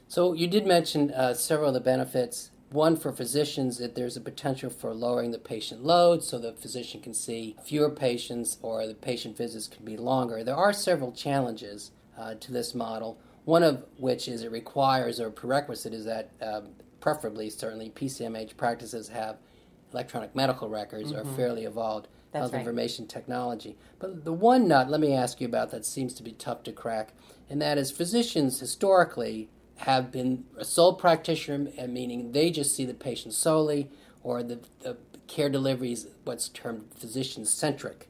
So 0.08 0.34
you 0.34 0.48
did 0.48 0.66
mention 0.66 1.12
uh, 1.12 1.34
several 1.34 1.70
of 1.70 1.74
the 1.74 1.82
benefits. 1.82 2.52
One 2.70 2.98
for 2.98 3.12
physicians 3.12 3.78
that 3.78 3.96
there's 3.96 4.18
a 4.18 4.22
potential 4.22 4.70
for 4.70 4.94
lowering 4.94 5.32
the 5.32 5.40
patient 5.40 5.84
load 5.84 6.24
so 6.24 6.38
the 6.38 6.54
physician 6.54 7.02
can 7.02 7.14
see 7.14 7.56
fewer 7.64 7.90
patients 7.90 8.58
or 8.62 8.86
the 8.86 8.94
patient 8.94 9.38
visits 9.38 9.68
can 9.68 9.86
be 9.86 9.96
longer. 9.96 10.44
There 10.44 10.56
are 10.56 10.74
several 10.74 11.12
challenges 11.14 11.92
uh, 12.18 12.36
to 12.36 12.52
this 12.52 12.76
model. 12.76 13.18
One 13.46 13.64
of 13.64 13.86
which 13.98 14.28
is 14.28 14.44
it 14.44 14.52
requires 14.52 15.20
or 15.22 15.30
prerequisite 15.30 15.94
is 15.94 16.04
that 16.06 16.32
um, 16.42 16.70
preferably 17.00 17.50
certainly 17.50 17.90
PCMH 17.90 18.58
practices 18.58 19.08
have 19.10 19.38
electronic 19.94 20.36
medical 20.36 20.68
records 20.68 21.14
mm-hmm. 21.14 21.28
or 21.28 21.36
fairly 21.36 21.64
evolved 21.64 22.10
That's 22.32 22.42
health 22.42 22.54
right. 22.54 22.60
information 22.60 23.08
technology. 23.08 23.78
But 24.00 24.26
the 24.26 24.34
one 24.34 24.68
nut, 24.68 24.90
let 24.90 25.00
me 25.00 25.14
ask 25.14 25.40
you 25.40 25.48
about 25.48 25.72
that 25.72 25.86
seems 25.86 26.14
to 26.16 26.24
be 26.24 26.34
tough 26.34 26.64
to 26.64 26.74
crack, 26.74 27.14
and 27.50 27.62
that 27.62 27.78
is 27.78 27.92
physicians 27.92 28.60
historically 28.60 29.50
have 29.78 30.12
been 30.12 30.46
a 30.58 30.66
sole 30.66 30.94
practitioner, 30.94 31.70
meaning 31.88 32.32
they 32.32 32.50
just 32.50 32.76
see 32.76 32.86
the 32.86 32.94
patient 32.94 33.34
solely, 33.34 33.90
or 34.24 34.44
the, 34.44 34.60
the 34.82 34.98
care 35.28 35.50
delivery 35.50 35.92
is 35.92 36.08
what's 36.24 36.50
termed 36.50 36.90
physician 36.96 37.46
centric. 37.46 38.08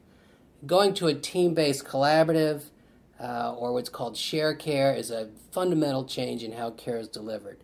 Going 0.66 0.94
to 0.94 1.06
a 1.06 1.14
team 1.14 1.54
based 1.54 1.84
collaborative 1.84 2.64
uh, 3.20 3.54
or 3.54 3.72
what's 3.72 3.88
called 3.88 4.16
share 4.16 4.54
care 4.54 4.94
is 4.94 5.10
a 5.10 5.28
fundamental 5.50 6.04
change 6.04 6.42
in 6.42 6.52
how 6.52 6.70
care 6.70 6.98
is 6.98 7.08
delivered. 7.08 7.58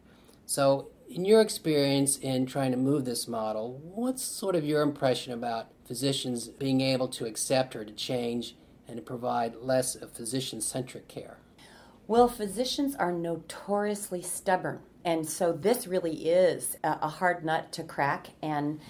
So, 0.46 0.88
in 1.08 1.24
your 1.24 1.40
experience 1.40 2.16
in 2.16 2.46
trying 2.46 2.70
to 2.72 2.76
move 2.76 3.04
this 3.04 3.28
model, 3.28 3.80
what's 3.82 4.22
sort 4.22 4.56
of 4.56 4.64
your 4.64 4.82
impression 4.82 5.32
about 5.32 5.68
physicians 5.86 6.48
being 6.48 6.80
able 6.80 7.08
to 7.08 7.26
accept 7.26 7.76
or 7.76 7.84
to 7.84 7.92
change 7.92 8.56
and 8.88 8.96
to 8.96 9.02
provide 9.02 9.56
less 9.56 9.94
of 9.94 10.12
physician 10.12 10.60
centric 10.60 11.06
care? 11.06 11.36
Well, 12.06 12.28
physicians 12.28 12.94
are 12.94 13.12
notoriously 13.12 14.20
stubborn. 14.20 14.80
And 15.04 15.28
so 15.28 15.52
this 15.52 15.86
really 15.86 16.28
is 16.28 16.76
a 16.82 17.08
hard 17.08 17.44
nut 17.44 17.72
to 17.72 17.82
crack. 17.82 18.28
And 18.42 18.80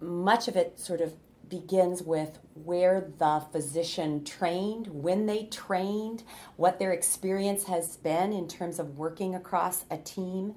much 0.00 0.48
of 0.48 0.56
it 0.56 0.78
sort 0.78 1.00
of 1.00 1.14
begins 1.48 2.02
with 2.02 2.38
where 2.54 3.12
the 3.18 3.42
physician 3.52 4.24
trained, 4.24 4.86
when 4.86 5.26
they 5.26 5.44
trained, 5.44 6.22
what 6.56 6.78
their 6.78 6.92
experience 6.92 7.64
has 7.64 7.96
been 7.96 8.32
in 8.32 8.48
terms 8.48 8.78
of 8.78 8.96
working 8.96 9.34
across 9.34 9.84
a 9.90 9.98
team. 9.98 10.54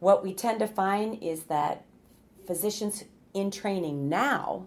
What 0.00 0.24
we 0.24 0.34
tend 0.34 0.58
to 0.60 0.66
find 0.66 1.22
is 1.22 1.44
that 1.44 1.84
physicians 2.44 3.04
in 3.34 3.52
training 3.52 4.08
now 4.08 4.66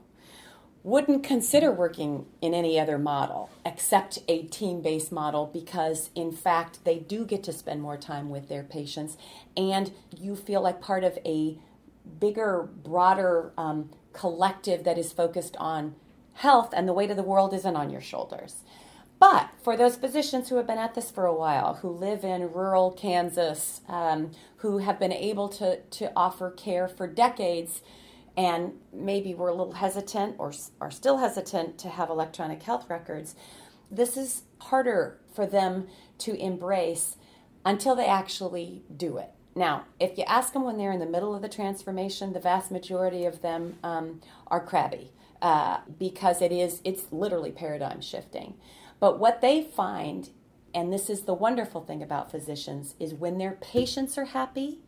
wouldn't 0.85 1.23
consider 1.23 1.71
working 1.71 2.27
in 2.41 2.53
any 2.53 2.79
other 2.79 2.99
model 2.99 3.49
except 3.65 4.19
a 4.27 4.43
team 4.43 4.83
based 4.83 5.11
model 5.11 5.49
because, 5.51 6.11
in 6.13 6.31
fact, 6.31 6.85
they 6.85 6.99
do 6.99 7.25
get 7.25 7.41
to 7.43 7.51
spend 7.51 7.81
more 7.81 7.97
time 7.97 8.29
with 8.29 8.47
their 8.49 8.61
patients 8.61 9.17
and 9.57 9.91
you 10.15 10.35
feel 10.35 10.61
like 10.61 10.79
part 10.79 11.03
of 11.03 11.17
a 11.25 11.57
bigger, 12.19 12.69
broader 12.83 13.51
um, 13.57 13.89
collective 14.13 14.83
that 14.83 14.99
is 14.99 15.11
focused 15.11 15.57
on 15.57 15.95
health 16.33 16.71
and 16.77 16.87
the 16.87 16.93
weight 16.93 17.09
of 17.09 17.17
the 17.17 17.23
world 17.23 17.51
isn't 17.51 17.75
on 17.75 17.89
your 17.89 17.99
shoulders. 17.99 18.57
But 19.17 19.49
for 19.63 19.75
those 19.75 19.95
physicians 19.95 20.49
who 20.49 20.57
have 20.57 20.67
been 20.67 20.77
at 20.77 20.93
this 20.93 21.09
for 21.09 21.25
a 21.25 21.33
while, 21.33 21.75
who 21.81 21.89
live 21.89 22.23
in 22.23 22.53
rural 22.53 22.91
Kansas, 22.91 23.81
um, 23.87 24.33
who 24.57 24.77
have 24.77 24.99
been 24.99 25.13
able 25.13 25.49
to, 25.49 25.79
to 25.81 26.11
offer 26.15 26.51
care 26.51 26.87
for 26.87 27.07
decades, 27.07 27.81
and 28.37 28.73
maybe 28.93 29.33
we're 29.33 29.49
a 29.49 29.53
little 29.53 29.73
hesitant 29.73 30.35
or 30.37 30.53
are 30.81 30.91
still 30.91 31.17
hesitant 31.17 31.77
to 31.79 31.89
have 31.89 32.09
electronic 32.09 32.63
health 32.63 32.89
records, 32.89 33.35
this 33.89 34.17
is 34.17 34.43
harder 34.59 35.19
for 35.33 35.45
them 35.45 35.87
to 36.19 36.35
embrace 36.35 37.17
until 37.65 37.95
they 37.95 38.05
actually 38.05 38.83
do 38.95 39.17
it. 39.17 39.29
Now, 39.55 39.85
if 39.99 40.17
you 40.17 40.25
ask 40.25 40.51
them 40.51 40.63
when 40.63 40.77
they're 40.77 40.91
in 40.91 40.99
the 40.99 41.05
middle 41.05 41.33
of 41.33 41.41
the 41.41 41.49
transformation, 41.49 42.33
the 42.33 42.39
vast 42.41 42.71
majority 42.71 43.25
of 43.25 43.41
them 43.41 43.77
um, 43.83 44.21
are 44.47 44.59
crabby 44.59 45.11
uh, 45.41 45.79
because 45.97 46.41
it 46.41 46.51
is 46.51 46.81
it's 46.83 47.11
literally 47.11 47.51
paradigm 47.51 48.01
shifting. 48.01 48.55
But 48.99 49.17
what 49.19 49.41
they 49.41 49.61
find, 49.61 50.29
and 50.73 50.91
this 50.91 51.09
is 51.09 51.21
the 51.21 51.33
wonderful 51.33 51.81
thing 51.81 52.03
about 52.03 52.31
physicians, 52.31 52.95
is 52.99 53.13
when 53.13 53.37
their 53.37 53.53
patients 53.61 54.17
are 54.17 54.25
happy, 54.25 54.79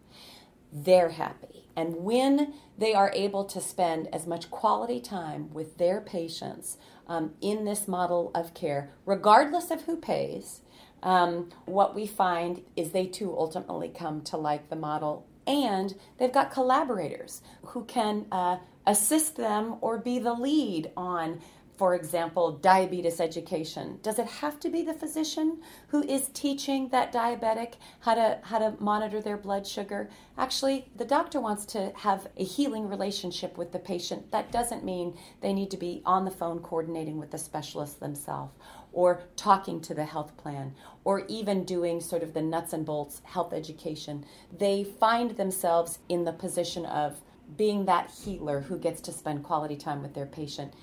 they're 0.71 1.09
happy. 1.09 1.67
And 1.75 1.97
when 1.97 2.53
they 2.77 2.93
are 2.93 3.11
able 3.13 3.45
to 3.45 3.61
spend 3.61 4.07
as 4.13 4.25
much 4.25 4.49
quality 4.49 4.99
time 4.99 5.53
with 5.53 5.77
their 5.77 6.01
patients 6.01 6.77
um, 7.07 7.33
in 7.39 7.65
this 7.65 7.87
model 7.87 8.31
of 8.33 8.53
care, 8.53 8.91
regardless 9.05 9.69
of 9.69 9.83
who 9.83 9.97
pays, 9.97 10.61
um, 11.03 11.49
what 11.65 11.93
we 11.93 12.07
find 12.07 12.63
is 12.75 12.91
they 12.91 13.05
too 13.05 13.35
ultimately 13.37 13.89
come 13.89 14.21
to 14.21 14.37
like 14.37 14.69
the 14.69 14.75
model 14.75 15.27
and 15.45 15.95
they've 16.17 16.33
got 16.33 16.51
collaborators 16.51 17.41
who 17.67 17.85
can 17.85 18.25
uh, 18.31 18.57
assist 18.85 19.37
them 19.37 19.77
or 19.81 19.97
be 19.97 20.19
the 20.19 20.33
lead 20.33 20.91
on 20.97 21.39
for 21.77 21.93
example, 21.93 22.53
diabetes 22.53 23.21
education. 23.21 23.99
Does 24.01 24.17
it 24.17 24.25
have 24.25 24.59
to 24.61 24.69
be 24.69 24.81
the 24.81 24.95
physician 24.95 25.59
who 25.89 26.01
is 26.01 26.29
teaching 26.29 26.89
that 26.89 27.13
diabetic 27.13 27.73
how 27.99 28.15
to 28.15 28.39
how 28.41 28.57
to 28.57 28.73
monitor 28.79 29.21
their 29.21 29.37
blood 29.37 29.65
sugar? 29.65 30.09
Actually, 30.39 30.89
the 30.95 31.05
doctor 31.05 31.39
wants 31.39 31.65
to 31.67 31.93
have 31.95 32.27
a 32.35 32.43
healing 32.43 32.89
relationship 32.89 33.57
with 33.57 33.71
the 33.71 33.79
patient. 33.79 34.31
That 34.31 34.51
doesn't 34.51 34.83
mean 34.83 35.17
they 35.41 35.53
need 35.53 35.69
to 35.71 35.77
be 35.77 36.01
on 36.03 36.25
the 36.25 36.31
phone 36.31 36.59
coordinating 36.59 37.19
with 37.19 37.29
the 37.29 37.37
specialist 37.37 37.99
themselves 37.99 38.53
or 38.91 39.21
talking 39.35 39.79
to 39.81 39.93
the 39.93 40.05
health 40.05 40.35
plan 40.37 40.73
or 41.03 41.25
even 41.27 41.63
doing 41.63 42.01
sort 42.01 42.23
of 42.23 42.33
the 42.33 42.41
nuts 42.41 42.73
and 42.73 42.85
bolts 42.85 43.21
health 43.23 43.53
education. 43.53 44.25
They 44.57 44.83
find 44.83 45.31
themselves 45.37 45.99
in 46.09 46.23
the 46.23 46.33
position 46.33 46.85
of 46.87 47.21
being 47.55 47.85
that 47.85 48.11
healer 48.11 48.61
who 48.61 48.77
gets 48.77 48.99
to 49.01 49.11
spend 49.11 49.43
quality 49.43 49.77
time 49.77 50.01
with 50.01 50.13
their 50.13 50.25
patient 50.25 50.73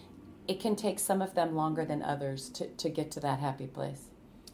it 0.46 0.60
can 0.60 0.76
take 0.76 0.98
some 0.98 1.22
of 1.22 1.34
them 1.34 1.54
longer 1.54 1.84
than 1.84 2.02
others 2.02 2.48
to, 2.50 2.68
to 2.68 2.88
get 2.88 3.10
to 3.12 3.20
that 3.20 3.38
happy 3.38 3.66
place. 3.66 4.08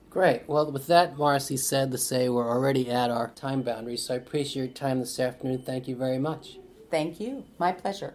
Great. 0.09 0.48
Well, 0.48 0.70
with 0.72 0.88
that, 0.88 1.16
Marci, 1.16 1.59
said 1.59 1.92
to 1.92 1.98
say 1.98 2.29
we're 2.29 2.48
already 2.48 2.90
at 2.90 3.11
our 3.11 3.31
time 3.31 3.62
boundary, 3.62 3.96
so 3.96 4.14
I 4.14 4.16
appreciate 4.16 4.64
your 4.64 4.72
time 4.72 4.98
this 4.98 5.20
afternoon. 5.20 5.62
Thank 5.62 5.87
you 5.87 5.94
very 5.94 6.18
much. 6.18 6.59
Thank 6.90 7.20
you. 7.20 7.44
My 7.59 7.70
pleasure. 7.70 8.14